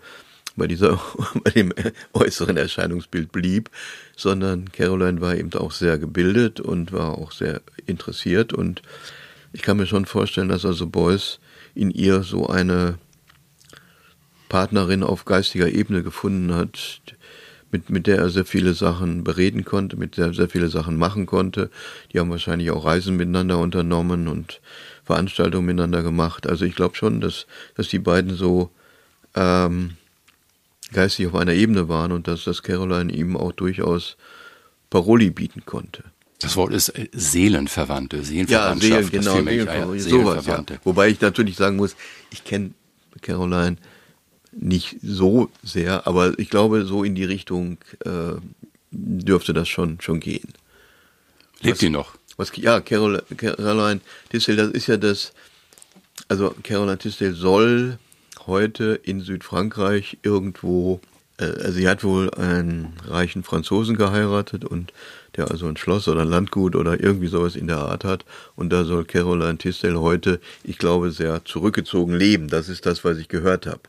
bei 0.56 0.68
dieser, 0.68 1.00
bei 1.44 1.52
dem 1.52 1.74
äußeren 2.14 2.58
Erscheinungsbild 2.58 3.32
blieb, 3.32 3.70
sondern 4.16 4.72
Caroline 4.72 5.22
war 5.22 5.36
eben 5.36 5.54
auch 5.54 5.72
sehr 5.72 5.98
gebildet 5.98 6.60
und 6.60 6.92
war 6.92 7.18
auch 7.18 7.32
sehr 7.32 7.62
interessiert 7.86 8.54
und 8.54 8.82
ich 9.54 9.62
kann 9.62 9.78
mir 9.78 9.86
schon 9.86 10.06
vorstellen, 10.06 10.50
dass 10.50 10.66
also 10.66 10.88
Beuys 10.88 11.40
in 11.76 11.92
ihr 11.92 12.24
so 12.24 12.48
eine 12.48 12.98
Partnerin 14.50 15.04
auf 15.04 15.26
geistiger 15.26 15.70
Ebene 15.70 16.04
gefunden 16.04 16.54
hat, 16.54 17.02
mit, 17.72 17.90
mit 17.90 18.06
der 18.06 18.20
er 18.20 18.30
sehr 18.30 18.46
viele 18.46 18.76
Sachen 18.76 19.24
bereden 19.24 19.66
konnte, 19.66 19.98
mit 19.98 20.18
der 20.18 20.28
er 20.28 20.34
sehr 20.34 20.48
viele 20.48 20.70
Sachen 20.70 20.96
machen 20.96 21.26
konnte. 21.26 21.72
Die 22.12 22.20
haben 22.20 22.30
wahrscheinlich 22.30 22.70
auch 22.70 22.86
Reisen 22.86 23.16
miteinander 23.18 23.58
unternommen 23.58 24.28
und 24.28 24.62
Veranstaltungen 25.04 25.66
miteinander 25.66 26.04
gemacht. 26.04 26.48
Also 26.48 26.66
ich 26.66 26.76
glaube 26.76 26.96
schon, 26.96 27.20
dass, 27.20 27.48
dass 27.76 27.88
die 27.88 28.00
beiden 28.00 28.36
so 28.36 28.70
ähm, 29.34 29.98
geistig 30.94 31.28
auf 31.28 31.36
einer 31.36 31.54
Ebene 31.54 31.90
waren 31.90 32.12
und 32.12 32.28
dass 32.28 32.44
das 32.44 32.62
Caroline 32.62 33.12
ihm 33.12 33.36
auch 33.36 33.52
durchaus 33.52 34.18
Paroli 34.92 35.32
bieten 35.32 35.66
konnte. 35.66 36.04
Das 36.44 36.56
Wort 36.58 36.74
ist 36.74 36.90
äh, 36.90 37.08
Seelenverwandte, 37.14 38.24
Seelenverwandtschaft. 38.24 38.92
Ja, 38.92 38.98
Seelen, 39.02 39.12
genau, 39.12 39.34
Seelenverwandte, 39.36 40.04
ja, 40.04 40.10
sowas, 40.10 40.46
ja. 40.46 40.64
Wobei 40.84 41.10
ich 41.10 41.22
natürlich 41.22 41.56
sagen 41.56 41.78
muss, 41.78 41.96
ich 42.32 42.44
kenne 42.44 42.72
Caroline 43.22 43.78
nicht 44.52 44.98
so 45.02 45.50
sehr, 45.64 46.06
aber 46.06 46.38
ich 46.38 46.50
glaube, 46.50 46.86
so 46.86 47.04
in 47.04 47.16
die 47.16 47.24
Richtung 47.24 47.78
äh, 48.06 48.34
dürfte 48.92 49.54
das 49.54 49.68
schon, 49.70 50.00
schon 50.02 50.20
gehen. 50.20 50.54
Lebt 51.62 51.80
sie 51.80 51.90
noch? 51.90 52.16
Was, 52.38 52.52
ja, 52.56 52.82
Caroline, 52.82 53.24
Caroline 53.38 54.02
Tisdale, 54.30 54.58
das 54.58 54.72
ist 54.72 54.88
ja 54.88 54.98
das, 54.98 55.34
also 56.28 56.54
Caroline 56.64 56.98
Tisdale 56.98 57.34
soll 57.34 57.98
heute 58.46 59.00
in 59.04 59.22
Südfrankreich 59.22 60.18
irgendwo, 60.24 61.00
äh, 61.38 61.46
also 61.46 61.72
sie 61.72 61.88
hat 61.88 62.04
wohl 62.04 62.30
einen 62.32 62.94
reichen 63.08 63.44
Franzosen 63.44 63.98
geheiratet 63.98 64.66
und 64.66 64.94
der 65.36 65.50
also 65.50 65.68
ein 65.68 65.78
Schloss 65.78 66.08
oder 66.08 66.22
ein 66.22 66.30
Landgut 66.30 66.76
oder 66.76 67.00
irgendwie 67.00 67.28
sowas 67.28 67.56
in 67.56 67.68
der 67.68 67.80
Art 67.80 68.04
hat. 68.04 68.26
Und 68.56 68.72
da 68.72 68.84
soll 68.84 69.06
Caroline 69.06 69.58
Tisdale 69.58 70.00
heute, 70.00 70.40
ich 70.64 70.78
glaube, 70.78 71.12
sehr 71.12 71.44
zurückgezogen 71.46 72.14
leben. 72.14 72.50
Das 72.50 72.70
ist 72.70 72.86
das, 72.86 73.04
was 73.04 73.18
ich 73.18 73.30
gehört 73.30 73.66
habe. 73.66 73.82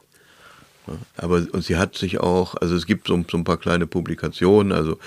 Aber 1.17 1.47
und 1.53 1.65
sie 1.65 1.77
hat 1.77 1.97
sich 1.97 2.21
auch, 2.21 2.57
also 2.57 2.75
es 2.75 2.87
gibt 2.87 3.09
so, 3.09 3.25
so 3.31 3.37
ein 3.37 3.45
paar 3.45 3.57
kleine 3.57 3.87
Publikationen, 3.87 4.73
also 4.73 4.99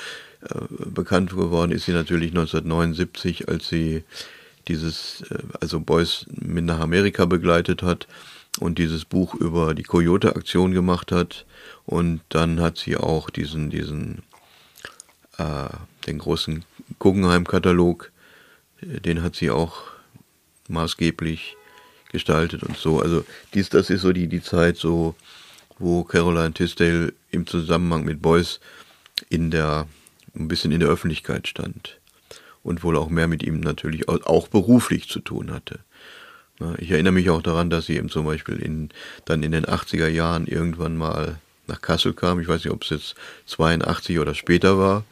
äh, 0.42 0.60
bekannt 0.70 1.32
geworden 1.32 1.72
ist 1.72 1.86
sie 1.86 1.94
natürlich 1.94 2.32
1979, 2.32 3.48
als 3.48 3.68
sie 3.68 4.04
dieses, 4.68 5.24
äh, 5.30 5.38
also 5.60 5.80
Beuys 5.80 6.26
mit 6.32 6.66
nach 6.66 6.80
Amerika 6.80 7.26
begleitet 7.26 7.84
hat 7.84 8.08
und 8.60 8.78
dieses 8.80 9.06
Buch 9.06 9.36
über 9.36 9.74
die 9.74 9.84
Coyote-Aktion 9.84 10.74
gemacht 10.74 11.12
hat. 11.12 11.46
Und 11.86 12.22
dann 12.30 12.60
hat 12.60 12.78
sie 12.78 12.98
auch 12.98 13.30
diesen, 13.30 13.70
diesen, 13.70 14.24
äh, 15.38 15.70
den 16.06 16.18
großen 16.18 16.66
Guggenheim-Katalog, 17.00 18.12
äh, 18.82 19.00
den 19.00 19.22
hat 19.22 19.36
sie 19.36 19.52
auch 19.52 19.84
maßgeblich 20.68 21.56
gestaltet 22.12 22.64
und 22.64 22.78
so. 22.78 23.00
Also 23.02 23.26
dies, 23.54 23.70
das 23.70 23.90
ist 23.90 24.02
so 24.02 24.12
die, 24.12 24.28
die 24.28 24.42
Zeit 24.42 24.78
so, 24.78 25.16
wo 25.78 26.04
Caroline 26.04 26.54
Tisdale 26.54 27.14
im 27.32 27.46
Zusammenhang 27.46 28.04
mit 28.04 28.22
Beuys 28.22 28.60
in 29.30 29.52
der, 29.52 29.88
ein 30.36 30.48
bisschen 30.48 30.72
in 30.72 30.80
der 30.80 30.90
Öffentlichkeit 30.90 31.48
stand. 31.48 32.00
Und 32.64 32.84
wohl 32.84 32.98
auch 32.98 33.08
mehr 33.08 33.28
mit 33.28 33.44
ihm 33.44 33.62
natürlich 33.62 34.10
auch 34.10 34.50
beruflich 34.50 35.08
zu 35.08 35.22
tun 35.22 35.52
hatte. 35.52 35.80
Ich 36.80 36.90
erinnere 36.90 37.14
mich 37.14 37.30
auch 37.30 37.42
daran, 37.42 37.70
dass 37.70 37.86
sie 37.86 37.98
eben 37.98 38.10
zum 38.10 38.26
Beispiel 38.26 38.56
in, 38.56 38.90
dann 39.26 39.44
in 39.44 39.52
den 39.52 39.66
80er 39.66 40.08
Jahren 40.08 40.48
irgendwann 40.48 40.98
mal 40.98 41.40
nach 41.68 41.82
Kassel 41.82 42.14
kam. 42.14 42.40
Ich 42.40 42.48
weiß 42.48 42.64
nicht, 42.64 42.74
ob 42.74 42.84
es 42.84 42.90
jetzt 42.90 43.16
82 43.46 44.20
oder 44.20 44.34
später 44.34 44.80
war, 44.80 45.04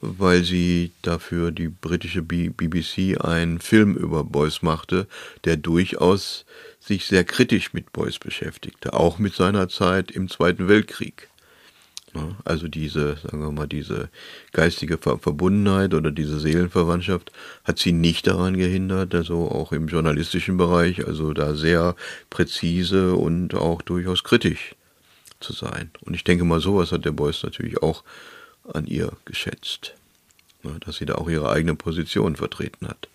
weil 0.00 0.44
sie 0.44 0.92
dafür 1.02 1.50
die 1.50 1.68
britische 1.68 2.22
BBC 2.22 3.20
einen 3.20 3.58
Film 3.58 3.96
über 3.96 4.22
Beuys 4.22 4.62
machte, 4.62 5.06
der 5.44 5.56
durchaus 5.56 6.44
sich 6.80 7.06
sehr 7.06 7.24
kritisch 7.24 7.72
mit 7.72 7.92
Beuys 7.92 8.18
beschäftigte, 8.18 8.92
auch 8.92 9.18
mit 9.18 9.34
seiner 9.34 9.68
Zeit 9.68 10.10
im 10.10 10.28
Zweiten 10.28 10.68
Weltkrieg. 10.68 11.28
Also 12.44 12.68
diese, 12.68 13.16
sagen 13.16 13.40
wir 13.40 13.52
mal, 13.52 13.68
diese 13.68 14.08
geistige 14.52 14.98
Verbundenheit 14.98 15.94
oder 15.94 16.10
diese 16.10 16.40
Seelenverwandtschaft 16.40 17.30
hat 17.64 17.78
sie 17.78 17.92
nicht 17.92 18.26
daran 18.26 18.56
gehindert, 18.56 19.14
also 19.14 19.50
auch 19.50 19.72
im 19.72 19.88
journalistischen 19.88 20.56
Bereich, 20.56 21.06
also 21.06 21.32
da 21.32 21.54
sehr 21.54 21.94
präzise 22.30 23.14
und 23.14 23.54
auch 23.54 23.82
durchaus 23.82 24.24
kritisch 24.24 24.74
zu 25.40 25.52
sein. 25.52 25.90
Und 26.00 26.14
ich 26.14 26.24
denke 26.24 26.44
mal, 26.44 26.60
sowas 26.60 26.92
hat 26.92 27.04
der 27.04 27.12
Beuys 27.12 27.42
natürlich 27.42 27.82
auch 27.82 28.02
an 28.72 28.86
ihr 28.86 29.12
geschätzt, 29.24 29.94
dass 30.80 30.96
sie 30.96 31.06
da 31.06 31.16
auch 31.16 31.28
ihre 31.28 31.50
eigene 31.50 31.74
Position 31.74 32.36
vertreten 32.36 32.88
hat. 32.88 33.08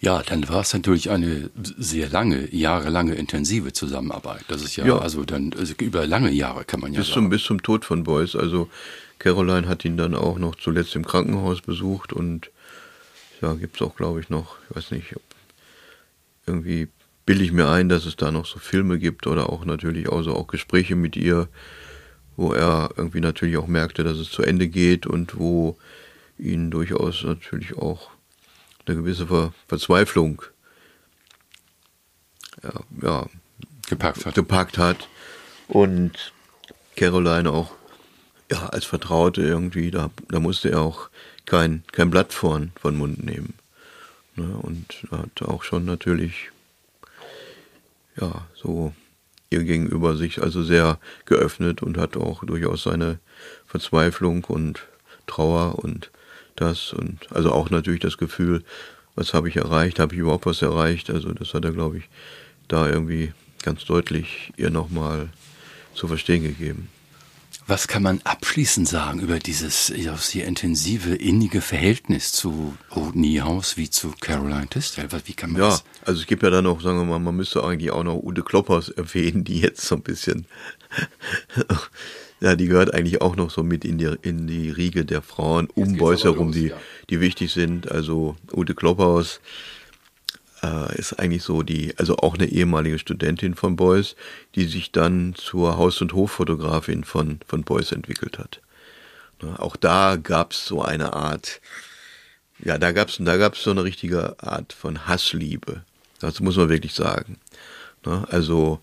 Ja, 0.00 0.22
dann 0.22 0.48
war 0.48 0.60
es 0.60 0.72
natürlich 0.72 1.10
eine 1.10 1.50
sehr 1.56 2.08
lange, 2.08 2.54
jahrelange 2.54 3.14
intensive 3.14 3.72
Zusammenarbeit. 3.72 4.44
Das 4.46 4.62
ist 4.62 4.76
ja, 4.76 4.86
ja. 4.86 4.98
also 4.98 5.24
dann 5.24 5.52
also 5.58 5.74
über 5.80 6.06
lange 6.06 6.30
Jahre 6.30 6.64
kann 6.64 6.80
man 6.80 6.92
ja 6.92 7.00
bis 7.00 7.08
sagen. 7.08 7.22
Zum, 7.22 7.30
bis 7.30 7.42
zum 7.42 7.62
Tod 7.62 7.84
von 7.84 8.04
Beuys. 8.04 8.36
Also 8.36 8.68
Caroline 9.18 9.66
hat 9.66 9.84
ihn 9.84 9.96
dann 9.96 10.14
auch 10.14 10.38
noch 10.38 10.54
zuletzt 10.54 10.94
im 10.94 11.04
Krankenhaus 11.04 11.62
besucht 11.62 12.12
und 12.12 12.50
ja, 13.42 13.54
gibt 13.54 13.76
es 13.76 13.82
auch, 13.82 13.96
glaube 13.96 14.20
ich, 14.20 14.30
noch, 14.30 14.56
ich 14.70 14.76
weiß 14.76 14.90
nicht, 14.92 15.16
irgendwie 16.46 16.88
bilde 17.26 17.44
ich 17.44 17.52
mir 17.52 17.68
ein, 17.68 17.88
dass 17.88 18.06
es 18.06 18.16
da 18.16 18.30
noch 18.30 18.46
so 18.46 18.58
Filme 18.58 18.98
gibt 18.98 19.26
oder 19.26 19.50
auch 19.50 19.64
natürlich 19.64 20.08
auch, 20.08 20.22
so 20.22 20.34
auch 20.34 20.46
Gespräche 20.46 20.96
mit 20.96 21.16
ihr, 21.16 21.48
wo 22.36 22.52
er 22.52 22.90
irgendwie 22.96 23.20
natürlich 23.20 23.56
auch 23.56 23.66
merkte, 23.66 24.04
dass 24.04 24.16
es 24.16 24.30
zu 24.30 24.42
Ende 24.42 24.68
geht 24.68 25.06
und 25.06 25.38
wo 25.38 25.76
ihn 26.38 26.70
durchaus 26.70 27.24
natürlich 27.24 27.76
auch 27.76 28.10
eine 28.88 28.98
gewisse 28.98 29.26
Ver 29.26 29.52
Verzweiflung 29.66 30.42
ja, 32.62 32.72
ja, 33.02 33.26
gepackt 33.88 34.26
hat. 34.26 34.34
gepackt 34.34 34.78
hat. 34.78 35.08
Und 35.68 36.32
Caroline 36.96 37.50
auch 37.50 37.72
ja, 38.50 38.66
als 38.66 38.84
Vertraute 38.84 39.42
irgendwie, 39.42 39.90
da, 39.90 40.10
da 40.28 40.40
musste 40.40 40.70
er 40.70 40.80
auch 40.80 41.10
kein, 41.46 41.82
kein 41.92 42.10
Blatt 42.10 42.32
von, 42.32 42.72
von 42.80 42.96
Mund 42.96 43.24
nehmen. 43.24 43.54
Ne? 44.36 44.56
Und 44.62 45.06
hat 45.10 45.42
auch 45.42 45.62
schon 45.62 45.84
natürlich 45.84 46.50
ja, 48.20 48.46
so 48.54 48.94
ihr 49.50 49.64
gegenüber 49.64 50.16
sich 50.16 50.42
also 50.42 50.62
sehr 50.62 50.98
geöffnet 51.24 51.82
und 51.82 51.96
hat 51.96 52.16
auch 52.16 52.44
durchaus 52.44 52.82
seine 52.82 53.18
Verzweiflung 53.66 54.44
und 54.44 54.86
Trauer 55.26 55.78
und 55.78 56.10
das 56.60 56.92
und 56.92 57.18
also 57.30 57.52
auch 57.52 57.70
natürlich 57.70 58.00
das 58.00 58.18
Gefühl, 58.18 58.62
was 59.14 59.34
habe 59.34 59.48
ich 59.48 59.56
erreicht, 59.56 59.98
habe 59.98 60.14
ich 60.14 60.20
überhaupt 60.20 60.46
was 60.46 60.62
erreicht, 60.62 61.10
also 61.10 61.32
das 61.32 61.54
hat 61.54 61.64
er, 61.64 61.72
glaube 61.72 61.98
ich, 61.98 62.04
da 62.68 62.88
irgendwie 62.88 63.32
ganz 63.62 63.84
deutlich 63.84 64.52
ihr 64.56 64.70
nochmal 64.70 65.28
zu 65.94 66.06
verstehen 66.06 66.44
gegeben. 66.44 66.88
Was 67.66 67.86
kann 67.86 68.02
man 68.02 68.22
abschließend 68.24 68.88
sagen 68.88 69.20
über 69.20 69.38
dieses 69.38 69.88
sehr 69.88 70.46
intensive, 70.46 71.14
innige 71.14 71.60
Verhältnis 71.60 72.32
zu 72.32 72.74
Ruth 72.96 73.14
Niehaus 73.14 73.76
wie 73.76 73.90
zu 73.90 74.14
Caroline 74.20 74.68
Tisdale? 74.68 75.08
Wie 75.26 75.34
kann 75.34 75.52
man 75.52 75.60
ja, 75.60 75.68
das? 75.68 75.84
also 76.06 76.22
es 76.22 76.26
gibt 76.26 76.42
ja 76.42 76.48
dann 76.48 76.66
auch, 76.66 76.80
sagen 76.80 76.96
wir 76.96 77.04
mal, 77.04 77.18
man 77.18 77.36
müsste 77.36 77.62
eigentlich 77.62 77.90
auch 77.90 78.04
noch 78.04 78.22
Ute 78.22 78.42
Kloppers 78.42 78.88
erwähnen, 78.96 79.44
die 79.44 79.60
jetzt 79.60 79.82
so 79.82 79.96
ein 79.96 80.02
bisschen 80.02 80.46
ja, 82.40 82.54
die 82.54 82.66
gehört 82.66 82.94
eigentlich 82.94 83.20
auch 83.20 83.36
noch 83.36 83.50
so 83.50 83.62
mit 83.62 83.84
in 83.84 83.98
die, 83.98 84.14
in 84.22 84.46
die 84.46 84.70
Riege 84.70 85.04
der 85.04 85.22
Frauen 85.22 85.68
um 85.74 85.96
Beuys 85.96 86.24
herum, 86.24 86.52
die, 86.52 86.72
die 87.10 87.20
wichtig 87.20 87.52
sind. 87.52 87.90
Also 87.90 88.36
Ute 88.52 88.74
Klopphaus 88.74 89.40
äh, 90.62 90.96
ist 90.96 91.18
eigentlich 91.18 91.42
so 91.42 91.62
die, 91.62 91.94
also 91.98 92.16
auch 92.16 92.34
eine 92.34 92.46
ehemalige 92.46 92.98
Studentin 92.98 93.54
von 93.54 93.76
Beuys, 93.76 94.16
die 94.54 94.66
sich 94.66 94.92
dann 94.92 95.34
zur 95.34 95.76
Haus- 95.76 96.00
und 96.00 96.12
Hoffotografin 96.12 97.04
von, 97.04 97.40
von 97.46 97.64
Beuys 97.64 97.92
entwickelt 97.92 98.38
hat. 98.38 98.60
Ne, 99.42 99.58
auch 99.58 99.76
da 99.76 100.16
gab's 100.16 100.66
so 100.66 100.82
eine 100.82 101.12
Art, 101.12 101.60
ja, 102.60 102.78
da 102.78 102.92
gab's 102.92 103.18
da 103.20 103.36
gab's 103.36 103.62
so 103.62 103.70
eine 103.70 103.84
richtige 103.84 104.40
Art 104.42 104.72
von 104.72 105.06
Hassliebe. 105.06 105.82
Das 106.20 106.40
muss 106.40 106.56
man 106.56 106.68
wirklich 106.68 106.94
sagen. 106.94 107.38
Ne, 108.04 108.26
also 108.30 108.80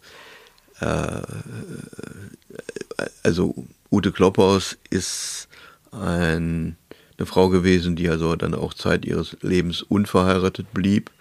äh, 0.79 1.21
also 3.23 3.55
Ute 3.91 4.11
Klopphaus 4.11 4.77
ist 4.89 5.47
ein, 5.91 6.75
eine 7.17 7.25
Frau 7.25 7.49
gewesen, 7.49 7.95
die 7.95 8.09
also 8.09 8.35
dann 8.35 8.53
auch 8.53 8.73
Zeit 8.73 9.05
ihres 9.05 9.37
Lebens 9.41 9.81
unverheiratet 9.81 10.73
blieb 10.73 11.11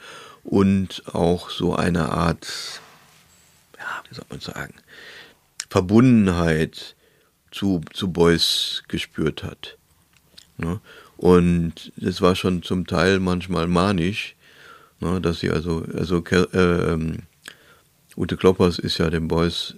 und 0.42 1.02
auch 1.12 1.50
so 1.50 1.74
eine 1.74 2.10
Art, 2.10 2.80
ja, 3.78 4.02
wie 4.08 4.14
soll 4.14 4.26
man 4.28 4.40
sagen, 4.40 4.74
Verbundenheit 5.70 6.94
zu, 7.50 7.80
zu 7.92 8.12
Beuys 8.12 8.82
gespürt 8.88 9.42
hat. 9.42 9.76
Ne? 10.56 10.80
Und 11.16 11.92
es 12.00 12.20
war 12.20 12.34
schon 12.34 12.62
zum 12.62 12.86
Teil 12.86 13.20
manchmal 13.20 13.66
manisch, 13.66 14.34
ne, 15.00 15.20
dass 15.20 15.40
sie 15.40 15.50
also, 15.50 15.84
also 15.94 16.22
äh, 16.24 16.46
ähm, 16.52 17.22
Ute 18.16 18.36
Kloppers 18.36 18.78
ist 18.78 18.98
ja 18.98 19.10
dem 19.10 19.28
Beuys 19.28 19.74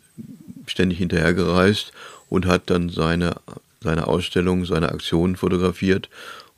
ständig 0.66 0.98
hinterhergereist 0.98 1.92
und 2.28 2.46
hat 2.46 2.70
dann 2.70 2.88
seine, 2.88 3.36
seine 3.80 4.06
Ausstellung, 4.06 4.64
seine 4.64 4.90
Aktionen 4.90 5.36
fotografiert. 5.36 6.08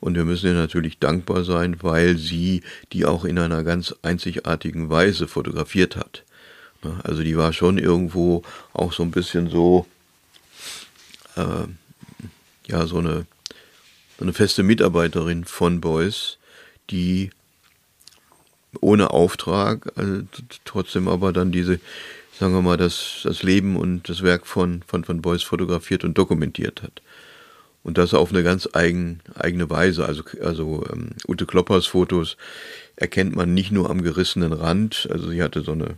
Und 0.01 0.15
wir 0.15 0.25
müssen 0.25 0.47
ihr 0.47 0.53
natürlich 0.53 0.99
dankbar 0.99 1.43
sein, 1.43 1.77
weil 1.81 2.17
sie 2.17 2.63
die 2.93 3.05
auch 3.05 3.25
in 3.25 3.37
einer 3.37 3.63
ganz 3.63 3.93
einzigartigen 4.01 4.89
Weise 4.89 5.27
fotografiert 5.27 5.95
hat. 5.95 6.23
Ne, 6.83 6.99
also 7.03 7.23
die 7.23 7.37
war 7.37 7.51
schon 7.51 7.77
irgendwo 7.77 8.43
auch 8.73 8.93
so 8.93 9.03
ein 9.03 9.11
bisschen 9.11 9.49
so, 9.49 9.85
äh, 11.35 11.67
ja, 12.67 12.85
so 12.85 12.99
eine 12.99 13.25
eine 14.21 14.33
feste 14.33 14.63
Mitarbeiterin 14.63 15.45
von 15.45 15.81
Beuys, 15.81 16.37
die 16.89 17.31
ohne 18.81 19.11
Auftrag, 19.11 19.91
also 19.95 20.21
trotzdem 20.65 21.07
aber 21.07 21.33
dann 21.33 21.51
diese, 21.51 21.79
sagen 22.39 22.53
wir 22.53 22.61
mal, 22.61 22.77
das, 22.77 23.21
das 23.23 23.43
Leben 23.43 23.75
und 23.75 24.09
das 24.09 24.21
Werk 24.23 24.45
von, 24.45 24.83
von, 24.87 25.03
von 25.03 25.21
Beuys 25.21 25.43
fotografiert 25.43 26.03
und 26.03 26.17
dokumentiert 26.17 26.83
hat. 26.83 27.01
Und 27.83 27.97
das 27.97 28.13
auf 28.13 28.31
eine 28.31 28.43
ganz 28.43 28.67
eigen, 28.73 29.21
eigene 29.35 29.69
Weise. 29.69 30.05
Also, 30.05 30.23
also 30.43 30.85
ähm, 30.91 31.11
Ute 31.27 31.45
Kloppers 31.45 31.87
Fotos 31.87 32.37
erkennt 32.97 33.35
man 33.35 33.53
nicht 33.53 33.71
nur 33.71 33.89
am 33.89 34.03
gerissenen 34.03 34.53
Rand. 34.53 35.07
Also 35.11 35.29
sie 35.29 35.41
hatte 35.41 35.61
so 35.61 35.71
eine 35.71 35.95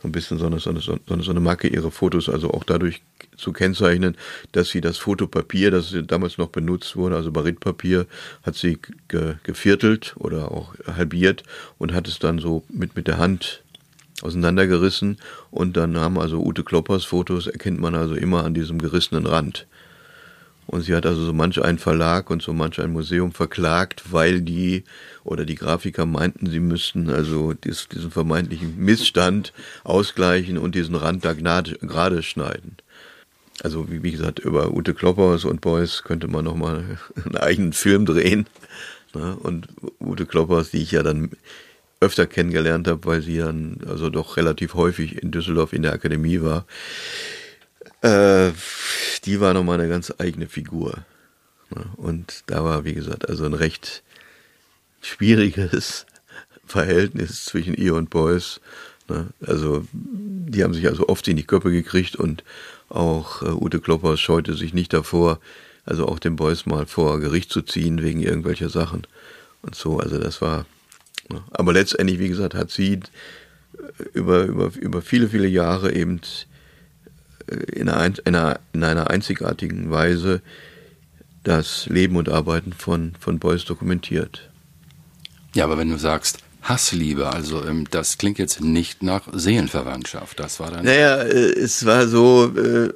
so 0.00 0.08
ein 0.08 0.12
bisschen 0.12 0.38
so 0.38 0.46
eine, 0.46 0.60
so 0.60 0.70
eine, 0.70 0.80
so 0.80 0.96
eine, 1.08 1.22
so 1.22 1.30
eine 1.30 1.40
Macke, 1.40 1.68
ihre 1.68 1.90
Fotos 1.90 2.28
also 2.28 2.50
auch 2.50 2.64
dadurch 2.64 3.02
zu 3.36 3.52
kennzeichnen, 3.52 4.16
dass 4.52 4.70
sie 4.70 4.80
das 4.80 4.98
Fotopapier, 4.98 5.70
das 5.70 5.94
damals 6.06 6.38
noch 6.38 6.48
benutzt 6.48 6.96
wurde, 6.96 7.16
also 7.16 7.32
Baritpapier, 7.32 8.06
hat 8.42 8.54
sie 8.54 8.78
ge, 9.08 9.34
geviertelt 9.42 10.14
oder 10.18 10.52
auch 10.52 10.74
halbiert 10.86 11.42
und 11.78 11.92
hat 11.92 12.08
es 12.08 12.18
dann 12.18 12.38
so 12.38 12.64
mit, 12.68 12.96
mit 12.96 13.08
der 13.08 13.18
Hand 13.18 13.62
auseinandergerissen 14.22 15.18
und 15.50 15.76
dann 15.76 15.96
haben 15.96 16.18
also 16.18 16.40
Ute 16.40 16.64
Kloppers 16.64 17.04
Fotos, 17.04 17.46
erkennt 17.46 17.80
man 17.80 17.94
also 17.94 18.14
immer 18.14 18.44
an 18.44 18.54
diesem 18.54 18.78
gerissenen 18.78 19.26
Rand. 19.26 19.66
Und 20.68 20.82
sie 20.82 20.94
hat 20.94 21.06
also 21.06 21.24
so 21.24 21.32
manch 21.32 21.62
einen 21.62 21.78
Verlag 21.78 22.28
und 22.28 22.42
so 22.42 22.52
manch 22.52 22.78
ein 22.78 22.92
Museum 22.92 23.32
verklagt, 23.32 24.12
weil 24.12 24.42
die 24.42 24.84
oder 25.24 25.46
die 25.46 25.54
Grafiker 25.54 26.04
meinten, 26.04 26.46
sie 26.50 26.60
müssten 26.60 27.08
also 27.08 27.54
dies, 27.54 27.88
diesen 27.88 28.10
vermeintlichen 28.10 28.76
Missstand 28.76 29.54
ausgleichen 29.82 30.58
und 30.58 30.74
diesen 30.74 30.94
Rand 30.94 31.24
da 31.24 31.32
gerade 31.32 32.22
schneiden. 32.22 32.76
Also 33.62 33.90
wie, 33.90 34.02
wie 34.02 34.12
gesagt, 34.12 34.40
über 34.40 34.70
Ute 34.74 34.92
Kloppers 34.92 35.46
und 35.46 35.62
Beuys 35.62 36.02
könnte 36.04 36.28
man 36.28 36.44
nochmal 36.44 36.98
einen 37.24 37.36
eigenen 37.36 37.72
Film 37.72 38.04
drehen. 38.04 38.46
Ne? 39.14 39.38
Und 39.42 39.68
Ute 39.98 40.26
Kloppers, 40.26 40.70
die 40.70 40.82
ich 40.82 40.92
ja 40.92 41.02
dann 41.02 41.30
öfter 42.00 42.26
kennengelernt 42.26 42.88
habe, 42.88 43.06
weil 43.06 43.22
sie 43.22 43.38
dann 43.38 43.78
also 43.88 44.10
doch 44.10 44.36
relativ 44.36 44.74
häufig 44.74 45.22
in 45.22 45.30
Düsseldorf 45.30 45.72
in 45.72 45.80
der 45.80 45.94
Akademie 45.94 46.42
war. 46.42 46.66
Äh, 48.02 48.52
die 49.24 49.40
war 49.40 49.54
nochmal 49.54 49.80
eine 49.80 49.88
ganz 49.88 50.12
eigene 50.18 50.46
Figur. 50.46 51.04
Ne? 51.70 51.84
Und 51.96 52.44
da 52.46 52.62
war, 52.64 52.84
wie 52.84 52.94
gesagt, 52.94 53.28
also 53.28 53.44
ein 53.44 53.54
recht 53.54 54.02
schwieriges 55.00 56.06
Verhältnis 56.66 57.44
zwischen 57.44 57.74
ihr 57.74 57.94
und 57.94 58.10
Beuys. 58.10 58.60
Ne? 59.08 59.28
Also, 59.46 59.86
die 59.92 60.62
haben 60.62 60.74
sich 60.74 60.86
also 60.86 61.08
oft 61.08 61.26
in 61.28 61.36
die 61.36 61.46
Köpfe 61.46 61.70
gekriegt 61.70 62.16
und 62.16 62.44
auch 62.88 63.42
äh, 63.42 63.50
Ute 63.50 63.80
Klopper 63.80 64.16
scheute 64.16 64.54
sich 64.54 64.74
nicht 64.74 64.92
davor, 64.92 65.40
also 65.84 66.06
auch 66.06 66.18
den 66.18 66.36
Beuys 66.36 66.66
mal 66.66 66.86
vor 66.86 67.18
Gericht 67.20 67.50
zu 67.50 67.62
ziehen 67.62 68.02
wegen 68.02 68.20
irgendwelcher 68.20 68.68
Sachen 68.68 69.06
und 69.62 69.74
so. 69.74 69.98
Also 69.98 70.18
das 70.18 70.40
war. 70.40 70.66
Ne? 71.30 71.42
Aber 71.50 71.72
letztendlich, 71.72 72.18
wie 72.18 72.28
gesagt, 72.28 72.54
hat 72.54 72.70
sie 72.70 73.00
über, 74.12 74.44
über, 74.44 74.70
über 74.76 75.02
viele, 75.02 75.28
viele 75.28 75.48
Jahre 75.48 75.92
eben 75.92 76.20
in 77.72 77.88
einer, 77.88 78.60
in 78.72 78.84
einer 78.84 79.10
einzigartigen 79.10 79.90
Weise 79.90 80.42
das 81.44 81.86
Leben 81.86 82.16
und 82.16 82.28
Arbeiten 82.28 82.72
von, 82.72 83.14
von 83.18 83.38
Beuys 83.38 83.64
dokumentiert. 83.64 84.50
Ja, 85.54 85.64
aber 85.64 85.78
wenn 85.78 85.90
du 85.90 85.98
sagst 85.98 86.40
Hassliebe, 86.62 87.32
also 87.32 87.64
ähm, 87.64 87.86
das 87.90 88.18
klingt 88.18 88.38
jetzt 88.38 88.60
nicht 88.60 89.02
nach 89.02 89.22
Seelenverwandtschaft. 89.32 90.38
Das 90.38 90.60
war 90.60 90.70
dann. 90.70 90.84
Naja, 90.84 91.22
äh, 91.22 91.52
es 91.52 91.86
war 91.86 92.06
so. 92.06 92.52
Äh, 92.54 92.92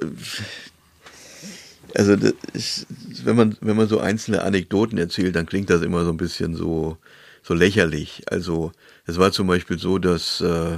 also 1.95 2.13
ist, 2.53 2.87
wenn 3.23 3.35
man 3.35 3.57
wenn 3.61 3.75
man 3.75 3.87
so 3.87 3.99
einzelne 3.99 4.43
Anekdoten 4.43 4.97
erzählt, 4.97 5.35
dann 5.35 5.45
klingt 5.45 5.69
das 5.69 5.81
immer 5.81 6.03
so 6.03 6.09
ein 6.09 6.17
bisschen 6.17 6.55
so 6.55 6.97
so 7.41 7.53
lächerlich. 7.53 8.23
Also 8.27 8.71
es 9.05 9.17
war 9.17 9.31
zum 9.31 9.47
Beispiel 9.47 9.79
so, 9.79 9.97
dass 9.97 10.41
äh, 10.41 10.77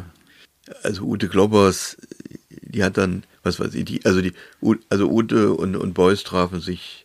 also 0.84 1.04
Ute 1.04 1.28
Kloppers, 1.28 1.98
die 2.50 2.84
hat 2.84 2.98
dann 2.98 3.24
was 3.46 3.60
weiß 3.60 3.74
ich, 3.76 3.86
die, 3.86 4.06
also 4.06 4.22
die, 4.22 4.34
also 4.90 5.10
Ute 5.10 5.54
und, 5.54 5.76
und 5.76 5.94
Beuys 5.94 6.24
trafen 6.24 6.60
sich 6.60 7.04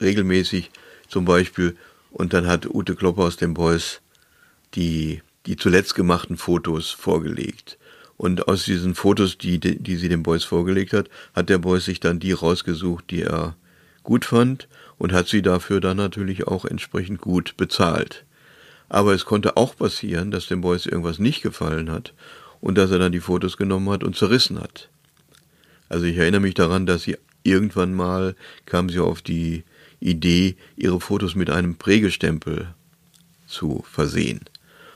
regelmäßig 0.00 0.70
zum 1.08 1.24
Beispiel 1.24 1.76
und 2.10 2.32
dann 2.32 2.46
hat 2.46 2.66
Ute 2.66 2.94
Klopper 2.94 3.22
aus 3.22 3.36
dem 3.36 3.54
Beuys 3.54 4.00
die, 4.74 5.22
die 5.46 5.56
zuletzt 5.56 5.94
gemachten 5.94 6.36
Fotos 6.36 6.90
vorgelegt. 6.90 7.78
Und 8.16 8.48
aus 8.48 8.64
diesen 8.64 8.94
Fotos, 8.94 9.38
die, 9.38 9.58
die 9.58 9.96
sie 9.96 10.10
dem 10.10 10.22
Beuys 10.22 10.44
vorgelegt 10.44 10.92
hat, 10.92 11.08
hat 11.34 11.48
der 11.48 11.58
Beuys 11.58 11.86
sich 11.86 12.00
dann 12.00 12.20
die 12.20 12.32
rausgesucht, 12.32 13.10
die 13.10 13.22
er 13.22 13.56
gut 14.02 14.26
fand 14.26 14.68
und 14.98 15.12
hat 15.12 15.28
sie 15.28 15.40
dafür 15.40 15.80
dann 15.80 15.96
natürlich 15.96 16.46
auch 16.46 16.66
entsprechend 16.66 17.20
gut 17.22 17.56
bezahlt. 17.56 18.26
Aber 18.90 19.14
es 19.14 19.24
konnte 19.24 19.56
auch 19.56 19.74
passieren, 19.74 20.30
dass 20.30 20.48
dem 20.48 20.60
Beuys 20.60 20.84
irgendwas 20.84 21.18
nicht 21.18 21.42
gefallen 21.42 21.90
hat 21.90 22.12
und 22.60 22.76
dass 22.76 22.90
er 22.90 22.98
dann 22.98 23.12
die 23.12 23.20
Fotos 23.20 23.56
genommen 23.56 23.88
hat 23.88 24.04
und 24.04 24.16
zerrissen 24.16 24.60
hat. 24.60 24.90
Also 25.90 26.06
ich 26.06 26.16
erinnere 26.16 26.40
mich 26.40 26.54
daran, 26.54 26.86
dass 26.86 27.02
sie 27.02 27.18
irgendwann 27.42 27.92
mal 27.92 28.34
kam 28.64 28.88
sie 28.88 29.00
auf 29.00 29.20
die 29.20 29.64
Idee, 30.00 30.56
ihre 30.76 31.00
Fotos 31.00 31.34
mit 31.34 31.50
einem 31.50 31.74
Prägestempel 31.74 32.74
zu 33.46 33.84
versehen. 33.90 34.40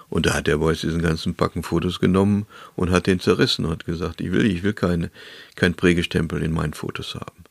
Und 0.09 0.27
da 0.27 0.35
hat 0.35 0.47
der 0.47 0.59
Beuys 0.59 0.81
diesen 0.81 1.03
ganzen 1.03 1.35
Packen 1.35 1.63
Fotos 1.63 1.99
genommen 1.99 2.47
und 2.77 2.91
hat 2.91 3.07
den 3.07 3.21
zerrissen 3.21 3.65
und 3.65 3.73
hat 3.73 3.85
gesagt, 3.85 4.21
ich 4.21 4.31
will, 4.33 4.47
ich 4.47 4.63
will 4.63 4.73
keine, 4.73 5.11
kein 5.57 5.75
Prägestempel 5.75 6.43
in 6.43 6.53
meinen 6.53 6.73
Fotos 6.73 7.15
haben. 7.17 7.45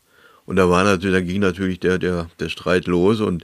Und 0.46 0.56
da 0.56 0.70
war 0.70 0.84
natürlich, 0.84 1.16
da 1.16 1.22
ging 1.22 1.42
natürlich 1.42 1.80
der, 1.80 1.98
der, 1.98 2.30
der 2.40 2.50
Streit 2.50 2.88
los 2.88 3.20
und 3.20 3.44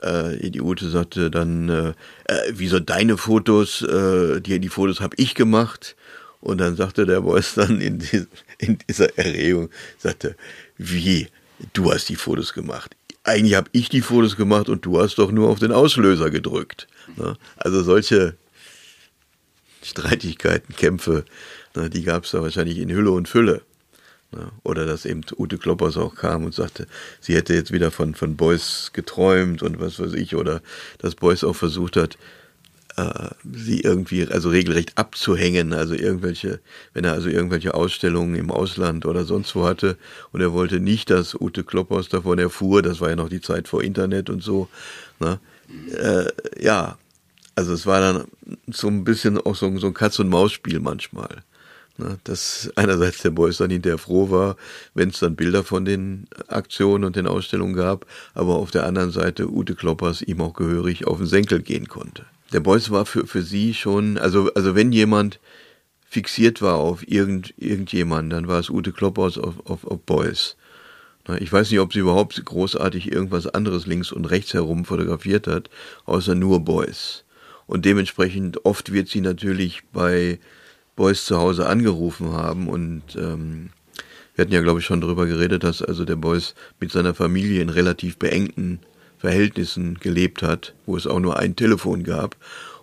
äh, 0.00 0.50
die 0.50 0.60
Ute 0.60 0.88
sagte 0.88 1.30
dann, 1.30 1.68
äh, 1.68 1.88
äh, 2.24 2.52
wieso 2.52 2.80
deine 2.80 3.16
Fotos, 3.16 3.82
äh, 3.82 4.40
die, 4.40 4.58
die 4.60 4.68
Fotos 4.68 5.00
habe 5.00 5.16
ich 5.18 5.34
gemacht. 5.34 5.96
Und 6.42 6.58
dann 6.58 6.76
sagte 6.76 7.06
der 7.06 7.20
Beuys 7.20 7.54
dann 7.54 7.80
in, 7.80 8.00
die, 8.00 8.26
in 8.58 8.76
dieser 8.88 9.16
Erregung, 9.16 9.70
sagte, 9.98 10.36
wie, 10.76 11.28
du 11.72 11.92
hast 11.92 12.08
die 12.08 12.16
Fotos 12.16 12.52
gemacht. 12.52 12.94
Eigentlich 13.24 13.54
habe 13.54 13.70
ich 13.72 13.88
die 13.88 14.00
Fotos 14.00 14.36
gemacht 14.36 14.68
und 14.68 14.84
du 14.84 15.00
hast 15.00 15.16
doch 15.18 15.30
nur 15.30 15.48
auf 15.48 15.60
den 15.60 15.70
Auslöser 15.70 16.30
gedrückt. 16.30 16.88
Ne? 17.16 17.36
Also 17.56 17.84
solche 17.84 18.34
Streitigkeiten, 19.82 20.74
Kämpfe, 20.74 21.24
ne, 21.76 21.88
die 21.88 22.02
gab 22.02 22.24
es 22.24 22.32
da 22.32 22.42
wahrscheinlich 22.42 22.78
in 22.78 22.90
Hülle 22.90 23.12
und 23.12 23.28
Fülle. 23.28 23.62
Ne? 24.32 24.50
Oder 24.64 24.84
dass 24.84 25.04
eben 25.04 25.20
Ute 25.38 25.58
Kloppers 25.58 25.96
auch 25.96 26.16
kam 26.16 26.44
und 26.44 26.54
sagte, 26.54 26.88
sie 27.20 27.36
hätte 27.36 27.54
jetzt 27.54 27.70
wieder 27.70 27.92
von, 27.92 28.16
von 28.16 28.36
Beuys 28.36 28.90
geträumt 28.92 29.62
und 29.62 29.78
was 29.78 30.00
weiß 30.00 30.14
ich, 30.14 30.34
oder 30.34 30.60
dass 30.98 31.14
Beuys 31.14 31.44
auch 31.44 31.54
versucht 31.54 31.96
hat, 31.96 32.18
äh, 32.96 33.30
sie 33.54 33.80
irgendwie, 33.80 34.26
also 34.26 34.50
regelrecht 34.50 34.98
abzuhängen, 34.98 35.72
also 35.72 35.94
irgendwelche, 35.94 36.60
wenn 36.92 37.04
er 37.04 37.12
also 37.12 37.28
irgendwelche 37.28 37.74
Ausstellungen 37.74 38.34
im 38.34 38.50
Ausland 38.50 39.06
oder 39.06 39.24
sonst 39.24 39.54
wo 39.54 39.64
hatte 39.64 39.96
und 40.32 40.40
er 40.40 40.52
wollte 40.52 40.80
nicht, 40.80 41.10
dass 41.10 41.34
Ute 41.34 41.64
Kloppers 41.64 42.08
davon 42.08 42.38
erfuhr, 42.38 42.82
das 42.82 43.00
war 43.00 43.10
ja 43.10 43.16
noch 43.16 43.28
die 43.28 43.40
Zeit 43.40 43.68
vor 43.68 43.82
Internet 43.82 44.28
und 44.30 44.42
so, 44.42 44.68
ne? 45.20 45.40
Äh, 45.96 46.26
ja, 46.62 46.98
also 47.54 47.72
es 47.72 47.86
war 47.86 48.00
dann 48.00 48.24
so 48.66 48.88
ein 48.88 49.04
bisschen 49.04 49.38
auch 49.38 49.56
so, 49.56 49.78
so 49.78 49.86
ein 49.86 49.94
Katz-und-Maus-Spiel 49.94 50.80
manchmal. 50.80 51.42
Ne? 51.96 52.18
Dass 52.24 52.70
einerseits 52.76 53.22
der 53.22 53.30
Beuys 53.30 53.56
dann 53.58 53.70
hinterher 53.70 53.98
froh 53.98 54.30
war, 54.30 54.56
wenn 54.92 55.10
es 55.10 55.20
dann 55.20 55.36
Bilder 55.36 55.64
von 55.64 55.86
den 55.86 56.26
Aktionen 56.48 57.04
und 57.04 57.16
den 57.16 57.26
Ausstellungen 57.26 57.74
gab, 57.74 58.04
aber 58.34 58.56
auf 58.56 58.70
der 58.70 58.84
anderen 58.84 59.12
Seite 59.12 59.50
Ute 59.50 59.74
Kloppers 59.74 60.20
ihm 60.20 60.42
auch 60.42 60.52
gehörig 60.52 61.06
auf 61.06 61.18
den 61.18 61.26
Senkel 61.26 61.62
gehen 61.62 61.88
konnte 61.88 62.26
der 62.52 62.60
Beuys 62.60 62.90
war 62.90 63.06
für, 63.06 63.26
für 63.26 63.42
sie 63.42 63.74
schon, 63.74 64.18
also, 64.18 64.52
also 64.54 64.74
wenn 64.74 64.92
jemand 64.92 65.40
fixiert 66.08 66.60
war 66.60 66.76
auf 66.76 67.08
irgend, 67.08 67.54
irgendjemand, 67.56 68.32
dann 68.32 68.46
war 68.46 68.60
es 68.60 68.68
Ute 68.68 68.92
Kloppers 68.92 69.38
auf, 69.38 69.66
auf, 69.66 69.86
auf 69.86 70.00
Beuys. 70.00 70.56
Ich 71.38 71.52
weiß 71.52 71.70
nicht, 71.70 71.80
ob 71.80 71.92
sie 71.92 72.00
überhaupt 72.00 72.44
großartig 72.44 73.10
irgendwas 73.10 73.46
anderes 73.46 73.86
links 73.86 74.10
und 74.10 74.24
rechts 74.24 74.54
herum 74.54 74.84
fotografiert 74.84 75.46
hat, 75.46 75.70
außer 76.04 76.34
nur 76.34 76.60
Boys. 76.60 77.24
Und 77.66 77.84
dementsprechend 77.84 78.64
oft 78.66 78.92
wird 78.92 79.08
sie 79.08 79.20
natürlich 79.20 79.82
bei 79.92 80.40
Boys 80.96 81.24
zu 81.24 81.38
Hause 81.38 81.68
angerufen 81.68 82.32
haben 82.32 82.68
und 82.68 83.02
ähm, 83.16 83.70
wir 84.34 84.42
hatten 84.42 84.52
ja, 84.52 84.62
glaube 84.62 84.80
ich, 84.80 84.86
schon 84.86 85.00
darüber 85.00 85.26
geredet, 85.26 85.62
dass 85.62 85.80
also 85.80 86.04
der 86.04 86.16
Boys 86.16 86.54
mit 86.80 86.90
seiner 86.90 87.14
Familie 87.14 87.62
in 87.62 87.68
relativ 87.68 88.18
beengten 88.18 88.80
Verhältnissen 89.22 90.00
gelebt 90.00 90.42
hat, 90.42 90.74
wo 90.84 90.96
es 90.96 91.06
auch 91.06 91.20
nur 91.20 91.38
ein 91.38 91.54
Telefon 91.54 92.02
gab. 92.02 92.34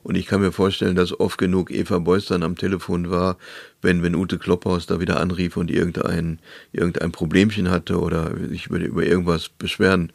Und 0.03 0.15
ich 0.15 0.25
kann 0.25 0.39
mir 0.39 0.53
vorstellen, 0.53 0.95
dass 0.95 1.19
oft 1.19 1.37
genug 1.37 1.69
Eva 1.69 1.99
Beuys 1.99 2.27
dann 2.27 2.43
am 2.43 2.55
Telefon 2.55 3.11
war, 3.11 3.37
wenn, 3.81 4.03
wenn 4.03 4.15
Ute 4.15 4.37
Klopphaus 4.37 4.85
da 4.85 5.01
wieder 5.01 5.19
anrief 5.19 5.57
und 5.57 5.69
irgendein, 5.69 6.39
irgendein 6.71 7.11
Problemchen 7.11 7.69
hatte 7.69 7.99
oder 7.99 8.33
sich 8.47 8.67
über, 8.67 8.79
über 8.79 9.03
irgendwas 9.03 9.49
beschweren 9.49 10.13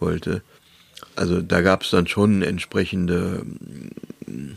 wollte. 0.00 0.40
Also 1.14 1.42
da 1.42 1.60
gab 1.60 1.82
es 1.82 1.90
dann 1.90 2.06
schon 2.06 2.40
entsprechende 2.40 3.42
mm, 4.26 4.52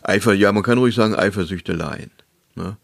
Eifer, 0.00 0.32
ja, 0.32 0.50
man 0.52 0.62
kann 0.62 0.78
ruhig 0.78 0.94
sagen 0.94 1.14
Eifersüchteleien. 1.14 2.10
Ne? 2.54 2.78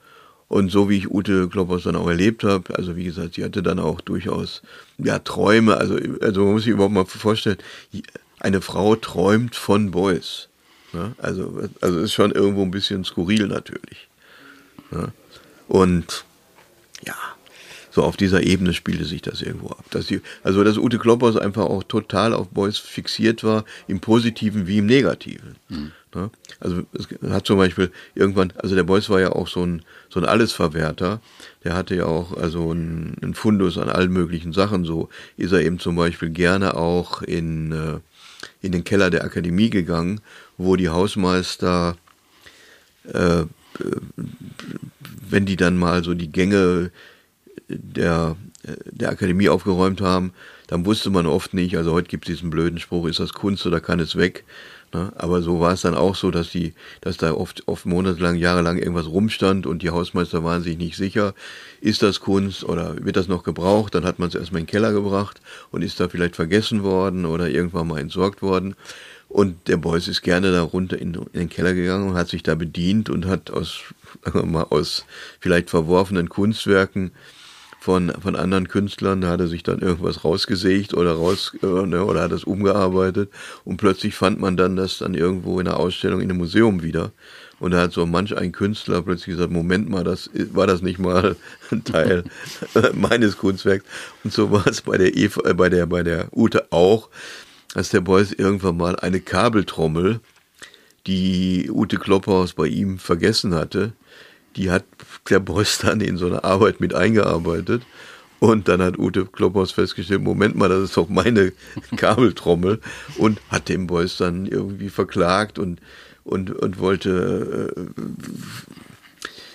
Und 0.49 0.71
so 0.71 0.89
wie 0.89 0.99
ich 0.99 1.11
Ute 1.11 1.49
Kloppers 1.49 1.83
dann 1.83 1.97
auch 1.97 2.09
erlebt 2.09 2.45
habe, 2.45 2.75
also 2.77 2.95
wie 2.95 3.05
gesagt, 3.05 3.35
sie 3.35 3.45
hatte 3.45 3.63
dann 3.63 3.81
auch 3.81 4.01
durchaus 4.01 4.63
ja 4.99 5.19
Träume, 5.19 5.77
also, 5.77 5.99
also 6.21 6.45
man 6.45 6.53
muss 6.53 6.63
sich 6.63 6.73
überhaupt 6.73 6.95
mal 6.95 7.05
vorstellen, 7.05 7.59
eine 8.39 8.61
Frau 8.61 8.95
träumt 8.95 9.57
von 9.57 9.91
Boys. 9.91 10.49
Ne? 10.93 11.15
Also, 11.19 11.69
also 11.81 11.99
ist 11.99 12.13
schon 12.13 12.31
irgendwo 12.31 12.63
ein 12.63 12.71
bisschen 12.71 13.05
skurril 13.05 13.49
natürlich. 13.49 14.09
Ne? 14.93 15.13
Und 15.67 16.25
ja, 17.05 17.17
so 17.97 18.03
auf 18.03 18.19
dieser 18.19 18.43
Ebene 18.43 18.75
spielte 18.75 19.07
sich 19.07 19.23
das 19.23 19.41
irgendwo 19.41 19.69
ab. 19.69 19.87
Dass 19.89 20.05
die, 20.05 20.21
also 20.43 20.63
dass 20.63 20.77
Ute 20.77 20.99
Kloppers 20.99 21.39
einfach 21.39 21.65
auch 21.65 21.83
total 21.83 22.35
auf 22.35 22.49
Boys 22.49 22.77
fixiert 22.77 23.43
war, 23.43 23.65
im 23.89 24.01
Positiven 24.01 24.67
wie 24.67 24.77
im 24.77 24.87
Negativen. 24.87 25.57
Mhm. 25.71 25.93
Ne? 26.15 26.31
Also 26.61 26.83
es 26.93 27.09
hat 27.31 27.47
zum 27.47 27.57
Beispiel 27.57 27.91
irgendwann, 28.15 28.53
also 28.59 28.75
der 28.75 28.83
Beuys 28.83 29.09
war 29.09 29.19
ja 29.23 29.33
auch 29.33 29.49
so 29.49 29.65
ein, 29.65 29.81
so 30.11 30.21
ein 30.21 30.27
Allesverwerter. 30.27 31.23
Der 31.65 31.73
hatte 31.73 31.95
ja 31.95 32.05
auch 32.05 32.37
also 32.37 32.71
ein, 32.71 33.17
ein 33.23 33.33
Fundus 33.33 33.79
an 33.79 33.89
allen 33.89 34.13
möglichen 34.13 34.53
Sachen. 34.53 34.85
So 34.85 35.09
ist 35.39 35.53
er 35.53 35.63
eben 35.63 35.79
zum 35.79 35.97
Beispiel 35.97 36.29
gerne 36.29 36.77
auch 36.77 37.23
in, 37.23 37.73
äh, 37.73 37.99
in 38.61 38.73
den 38.73 38.85
Keller 38.85 39.09
der 39.09 39.25
Akademie 39.25 39.71
gegangen, 39.71 40.21
wo 40.59 40.77
die 40.77 40.91
Hausmeister, 40.91 41.97
äh, 43.11 43.45
wenn 45.31 45.47
die 45.47 45.57
dann 45.57 45.79
mal 45.79 46.05
so 46.05 46.13
die 46.13 46.31
Gänge 46.31 46.91
der, 47.69 48.37
der 48.85 49.11
Akademie 49.11 49.49
aufgeräumt 49.49 50.01
haben, 50.01 50.33
dann 50.67 50.85
wusste 50.85 51.11
man 51.11 51.27
oft 51.27 51.55
nicht, 51.55 51.77
also 51.77 51.93
heute 51.93 52.09
gibt 52.09 52.29
es 52.29 52.37
diesen 52.37 52.51
blöden 52.51 52.79
Spruch, 52.79 53.07
ist 53.07 53.21
das 53.21 53.33
Kunst 53.33 53.67
oder 53.67 53.81
kann 53.81 54.01
es 54.01 54.17
weg? 54.17 54.45
Ne? 54.93 55.13
Aber 55.17 55.43
so 55.43 55.61
war 55.61 55.73
es 55.73 55.83
dann 55.83 55.95
auch 55.95 56.15
so, 56.15 56.31
dass 56.31 56.51
die, 56.51 56.75
dass 57.01 57.17
da 57.17 57.33
oft, 57.33 57.67
oft 57.67 57.87
monatelang, 57.87 58.37
jahrelang 58.37 58.79
irgendwas 58.79 59.07
rumstand 59.07 59.67
und 59.67 59.83
die 59.83 59.91
Hausmeister 59.91 60.45
waren 60.45 60.63
sich 60.63 60.79
nicht 60.79 60.97
sicher, 60.97 61.35
ist 61.81 62.03
das 62.03 62.21
Kunst 62.21 62.65
oder 62.65 63.05
wird 63.05 63.17
das 63.17 63.29
noch 63.29 63.43
gebraucht? 63.43 63.95
Dann 63.95 64.05
hat 64.05 64.19
man 64.19 64.29
es 64.29 64.35
erstmal 64.35 64.61
in 64.61 64.67
den 64.67 64.71
Keller 64.71 64.93
gebracht 64.93 65.41
und 65.71 65.83
ist 65.83 66.01
da 66.01 66.09
vielleicht 66.09 66.37
vergessen 66.37 66.83
worden 66.83 67.27
oder 67.27 67.49
irgendwann 67.49 67.89
mal 67.89 68.01
entsorgt 68.01 68.43
worden. 68.43 68.75
Und 69.29 69.69
der 69.69 69.77
Beuys 69.77 70.07
ist 70.09 70.23
gerne 70.23 70.53
da 70.53 70.63
runter 70.63 70.99
in, 70.99 71.15
in, 71.15 71.27
den 71.33 71.49
Keller 71.49 71.75
gegangen 71.75 72.11
und 72.11 72.15
hat 72.17 72.29
sich 72.29 72.43
da 72.43 72.55
bedient 72.55 73.11
und 73.11 73.27
hat 73.27 73.51
aus, 73.51 73.81
sagen 74.25 74.39
wir 74.45 74.47
mal, 74.47 74.67
aus 74.71 75.05
vielleicht 75.41 75.69
verworfenen 75.69 76.29
Kunstwerken 76.29 77.11
von, 77.87 78.13
von 78.21 78.35
anderen 78.35 78.67
Künstlern, 78.67 79.21
da 79.21 79.29
hat 79.29 79.39
er 79.39 79.47
sich 79.47 79.63
dann 79.63 79.79
irgendwas 79.79 80.25
rausgesägt 80.25 80.93
oder 80.93 81.13
raus 81.13 81.53
äh, 81.63 81.87
ne, 81.87 82.05
oder 82.05 82.23
hat 82.23 82.33
das 82.33 82.43
umgearbeitet 82.43 83.31
und 83.65 83.77
plötzlich 83.77 84.17
fand 84.17 84.41
man 84.41 84.57
dann 84.57 84.75
das 84.75 84.99
dann 84.99 85.15
irgendwo 85.15 85.61
in 85.61 85.69
einer 85.69 85.79
Ausstellung 85.79 86.21
in 86.21 86.29
einem 86.29 86.39
Museum 86.39 86.83
wieder. 86.83 87.13
Und 87.61 87.71
da 87.71 87.83
hat 87.83 87.93
so 87.93 88.05
manch 88.05 88.37
ein 88.37 88.51
Künstler 88.51 89.03
plötzlich 89.03 89.37
gesagt, 89.37 89.53
Moment 89.53 89.89
mal, 89.89 90.03
das 90.03 90.29
war 90.53 90.67
das 90.67 90.83
nicht 90.83 90.99
mal 90.99 91.37
ein 91.71 91.85
Teil 91.85 92.25
meines 92.93 93.39
Kunstwerks. 93.39 93.85
Und 94.25 94.33
so 94.33 94.51
war 94.51 94.67
es 94.67 94.81
bei 94.81 94.99
der 94.99 95.17
Eva, 95.17 95.49
äh, 95.49 95.55
bei 95.55 95.69
der, 95.69 95.87
bei 95.87 96.03
der 96.03 96.37
Ute 96.37 96.73
auch, 96.73 97.09
dass 97.73 97.91
der 97.91 98.01
Beuys 98.01 98.33
irgendwann 98.33 98.79
mal 98.79 98.97
eine 98.97 99.21
Kabeltrommel, 99.21 100.19
die 101.07 101.71
Ute 101.71 101.99
Klopphaus 101.99 102.55
bei 102.55 102.67
ihm 102.67 102.99
vergessen 102.99 103.55
hatte, 103.55 103.93
die 104.57 104.71
hat 104.71 104.85
der 105.29 105.41
Beuys 105.41 105.79
dann 105.79 106.01
in 106.01 106.17
so 106.17 106.27
eine 106.27 106.45
Arbeit 106.45 106.81
mit 106.81 106.95
eingearbeitet. 106.95 107.83
Und 108.39 108.69
dann 108.69 108.83
hat 108.83 108.99
Ute 108.99 109.25
Klopphaus 109.25 109.73
festgestellt, 109.73 110.23
Moment 110.23 110.57
mal, 110.57 110.69
das 110.69 110.83
ist 110.83 110.97
doch 110.97 111.09
meine 111.09 111.53
Kabeltrommel. 111.97 112.81
Und 113.17 113.41
hat 113.49 113.69
den 113.69 113.87
Beuys 113.87 114.17
dann 114.17 114.47
irgendwie 114.47 114.91
verklagt 114.91 115.59
und, 115.59 115.81
und, 116.25 116.51
und 116.51 116.79
wollte, 116.79 117.73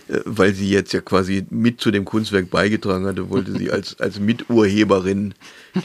äh, 0.10 0.14
äh, 0.14 0.22
weil 0.26 0.54
sie 0.54 0.70
jetzt 0.70 0.94
ja 0.94 1.02
quasi 1.02 1.46
mit 1.50 1.80
zu 1.80 1.92
dem 1.92 2.06
Kunstwerk 2.06 2.50
beigetragen 2.50 3.06
hatte, 3.06 3.30
wollte 3.30 3.52
sie 3.52 3.72
als, 3.72 4.00
als 4.00 4.20
Miturheberin 4.20 5.36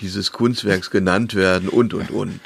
dieses 0.01 0.33
Kunstwerks 0.33 0.91
genannt 0.91 1.35
werden 1.35 1.69
und, 1.69 1.93
und, 1.93 2.11
und. 2.11 2.41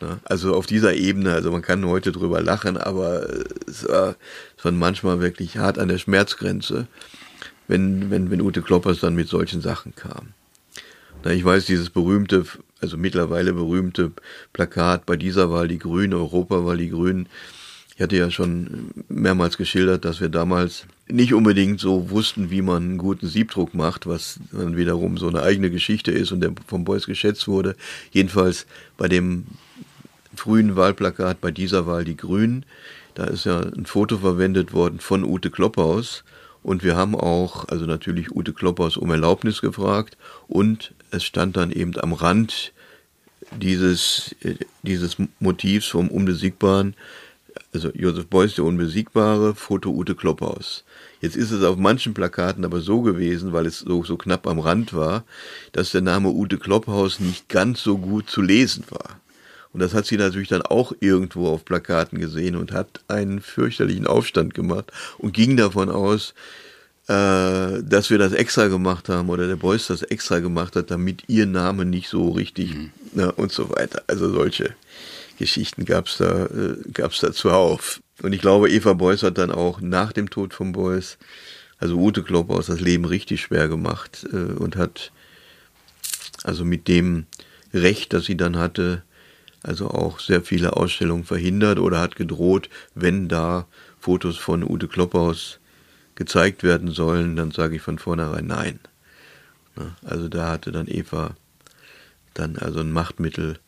Ne? 0.00 0.20
Also 0.24 0.54
auf 0.54 0.66
dieser 0.66 0.94
Ebene, 0.94 1.32
also 1.32 1.50
man 1.50 1.62
kann 1.62 1.84
heute 1.86 2.12
drüber 2.12 2.40
lachen, 2.40 2.76
aber 2.76 3.28
es 3.66 3.86
war, 3.88 4.16
es 4.56 4.64
war 4.64 4.72
manchmal 4.72 5.20
wirklich 5.20 5.58
hart 5.58 5.78
an 5.78 5.88
der 5.88 5.98
Schmerzgrenze, 5.98 6.86
wenn, 7.68 8.10
wenn, 8.10 8.30
wenn 8.30 8.40
Ute 8.40 8.62
Kloppers 8.62 9.00
dann 9.00 9.14
mit 9.14 9.28
solchen 9.28 9.60
Sachen 9.60 9.94
kam. 9.94 10.28
Na, 11.22 11.32
ich 11.32 11.44
weiß, 11.44 11.66
dieses 11.66 11.90
berühmte, 11.90 12.44
also 12.80 12.96
mittlerweile 12.96 13.52
berühmte 13.52 14.12
Plakat 14.52 15.04
bei 15.04 15.16
dieser 15.16 15.50
Wahl 15.50 15.68
die 15.68 15.78
Grünen, 15.78 16.14
Europawahl 16.14 16.78
die 16.78 16.90
Grünen. 16.90 17.28
Ich 17.94 18.02
hatte 18.02 18.16
ja 18.16 18.30
schon 18.30 18.90
mehrmals 19.10 19.58
geschildert, 19.58 20.06
dass 20.06 20.22
wir 20.22 20.30
damals 20.30 20.86
nicht 21.06 21.34
unbedingt 21.34 21.80
so 21.80 22.08
wussten, 22.08 22.50
wie 22.50 22.62
man 22.62 22.82
einen 22.82 22.98
guten 22.98 23.26
Siebdruck 23.26 23.74
macht, 23.74 24.06
was 24.06 24.40
dann 24.52 24.78
wiederum 24.78 25.18
so 25.18 25.28
eine 25.28 25.42
eigene 25.42 25.70
Geschichte 25.70 26.10
ist 26.10 26.32
und 26.32 26.40
der 26.40 26.54
vom 26.66 26.84
Beuys 26.84 27.04
geschätzt 27.04 27.46
wurde. 27.46 27.76
Jedenfalls 28.10 28.64
bei 28.96 29.08
dem 29.08 29.44
frühen 30.40 30.74
Wahlplakat 30.74 31.40
bei 31.40 31.50
dieser 31.50 31.86
Wahl 31.86 32.04
die 32.04 32.16
Grünen. 32.16 32.64
Da 33.14 33.24
ist 33.24 33.44
ja 33.44 33.60
ein 33.60 33.86
Foto 33.86 34.18
verwendet 34.18 34.72
worden 34.72 34.98
von 34.98 35.22
Ute 35.22 35.50
Klopphaus. 35.50 36.24
Und 36.62 36.82
wir 36.82 36.96
haben 36.96 37.14
auch, 37.14 37.68
also 37.68 37.84
natürlich 37.84 38.34
Ute 38.34 38.52
Klopphaus 38.52 38.96
um 38.96 39.10
Erlaubnis 39.10 39.60
gefragt. 39.60 40.16
Und 40.48 40.92
es 41.10 41.24
stand 41.24 41.56
dann 41.56 41.70
eben 41.70 41.98
am 41.98 42.12
Rand 42.12 42.72
dieses, 43.60 44.34
dieses 44.82 45.16
Motivs 45.40 45.86
vom 45.86 46.08
Unbesiegbaren, 46.08 46.94
also 47.74 47.90
Josef 47.94 48.26
Beuys, 48.26 48.54
der 48.54 48.64
Unbesiegbare, 48.64 49.54
Foto 49.54 49.90
Ute 49.90 50.14
Klopphaus. 50.14 50.84
Jetzt 51.20 51.36
ist 51.36 51.50
es 51.50 51.62
auf 51.62 51.76
manchen 51.76 52.14
Plakaten 52.14 52.64
aber 52.64 52.80
so 52.80 53.02
gewesen, 53.02 53.52
weil 53.52 53.66
es 53.66 53.80
so, 53.80 54.04
so 54.04 54.16
knapp 54.16 54.46
am 54.46 54.58
Rand 54.58 54.94
war, 54.94 55.24
dass 55.72 55.90
der 55.90 56.00
Name 56.00 56.30
Ute 56.30 56.58
Klopphaus 56.58 57.20
nicht 57.20 57.48
ganz 57.48 57.82
so 57.82 57.98
gut 57.98 58.30
zu 58.30 58.40
lesen 58.40 58.84
war. 58.88 59.20
Und 59.72 59.80
das 59.80 59.94
hat 59.94 60.06
sie 60.06 60.16
natürlich 60.16 60.48
dann 60.48 60.62
auch 60.62 60.92
irgendwo 61.00 61.48
auf 61.48 61.64
Plakaten 61.64 62.18
gesehen 62.18 62.56
und 62.56 62.72
hat 62.72 63.00
einen 63.08 63.40
fürchterlichen 63.40 64.06
Aufstand 64.06 64.54
gemacht 64.54 64.92
und 65.18 65.32
ging 65.32 65.56
davon 65.56 65.88
aus, 65.88 66.34
äh, 67.06 67.82
dass 67.82 68.10
wir 68.10 68.18
das 68.18 68.32
extra 68.32 68.66
gemacht 68.66 69.08
haben 69.08 69.30
oder 69.30 69.46
der 69.46 69.56
Beuys 69.56 69.86
das 69.86 70.02
extra 70.02 70.40
gemacht 70.40 70.76
hat, 70.76 70.90
damit 70.90 71.24
ihr 71.28 71.46
Name 71.46 71.84
nicht 71.84 72.08
so 72.08 72.30
richtig 72.30 72.74
mhm. 72.74 72.90
ne, 73.12 73.32
und 73.32 73.52
so 73.52 73.70
weiter. 73.70 74.02
Also 74.06 74.30
solche 74.32 74.74
Geschichten 75.38 75.84
gab's 75.84 76.18
da, 76.18 76.46
äh, 76.46 76.76
gab's 76.92 77.20
da 77.20 77.32
zuhauf. 77.32 78.00
Und 78.22 78.32
ich 78.32 78.40
glaube, 78.40 78.70
Eva 78.70 78.92
Beuys 78.92 79.22
hat 79.22 79.38
dann 79.38 79.50
auch 79.50 79.80
nach 79.80 80.12
dem 80.12 80.30
Tod 80.30 80.52
von 80.52 80.72
Beuys, 80.72 81.16
also 81.78 81.96
Ute 81.96 82.22
Klopphaus, 82.22 82.66
das 82.66 82.80
Leben 82.80 83.04
richtig 83.04 83.40
schwer 83.40 83.68
gemacht 83.68 84.26
äh, 84.32 84.36
und 84.36 84.76
hat 84.76 85.12
also 86.44 86.64
mit 86.64 86.88
dem 86.88 87.26
Recht, 87.72 88.12
das 88.12 88.24
sie 88.24 88.36
dann 88.36 88.58
hatte, 88.58 89.02
also 89.62 89.88
auch 89.90 90.20
sehr 90.20 90.42
viele 90.42 90.76
Ausstellungen 90.76 91.24
verhindert 91.24 91.78
oder 91.78 92.00
hat 92.00 92.16
gedroht, 92.16 92.68
wenn 92.94 93.28
da 93.28 93.66
Fotos 93.98 94.38
von 94.38 94.68
Ute 94.68 94.88
Klopphaus 94.88 95.58
gezeigt 96.14 96.62
werden 96.62 96.90
sollen, 96.90 97.36
dann 97.36 97.50
sage 97.50 97.76
ich 97.76 97.82
von 97.82 97.98
vornherein 97.98 98.46
nein. 98.46 98.80
Also 100.04 100.28
da 100.28 100.48
hatte 100.48 100.72
dann 100.72 100.86
Eva 100.86 101.36
dann 102.34 102.56
also 102.56 102.80
ein 102.80 102.92
Machtmittel, 102.92 103.58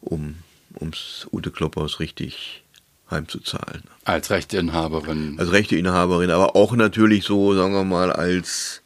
um 0.00 0.36
ums 0.80 1.26
Ute 1.32 1.50
Klopphaus 1.50 2.00
richtig 2.00 2.64
heimzuzahlen. 3.10 3.84
Als 4.04 4.30
Rechteinhaberin. 4.30 5.38
Als 5.38 5.52
Rechteinhaberin, 5.52 6.30
aber 6.30 6.56
auch 6.56 6.74
natürlich 6.74 7.24
so, 7.24 7.54
sagen 7.54 7.74
wir 7.74 7.84
mal, 7.84 8.12
als 8.12 8.82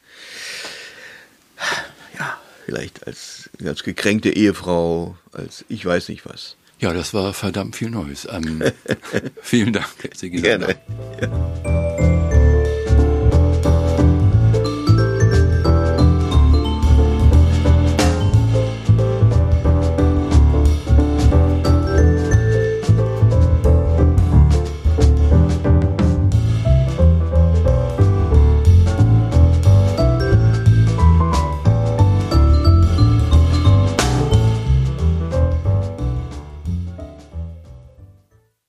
vielleicht 2.69 3.07
als, 3.07 3.49
als 3.65 3.83
gekränkte 3.83 4.29
Ehefrau, 4.29 5.17
als 5.33 5.65
ich 5.71 5.87
weiß 5.87 6.11
nicht 6.11 6.27
was. 6.27 6.57
Ja, 6.81 6.93
das 6.93 7.15
war 7.15 7.33
verdammt 7.33 7.77
viel 7.77 7.89
Neues. 7.89 8.29
Ähm, 8.31 8.63
vielen 9.43 9.73
Dank, 9.73 9.89
Gerne. 10.21 10.77
Ja. 11.23 11.78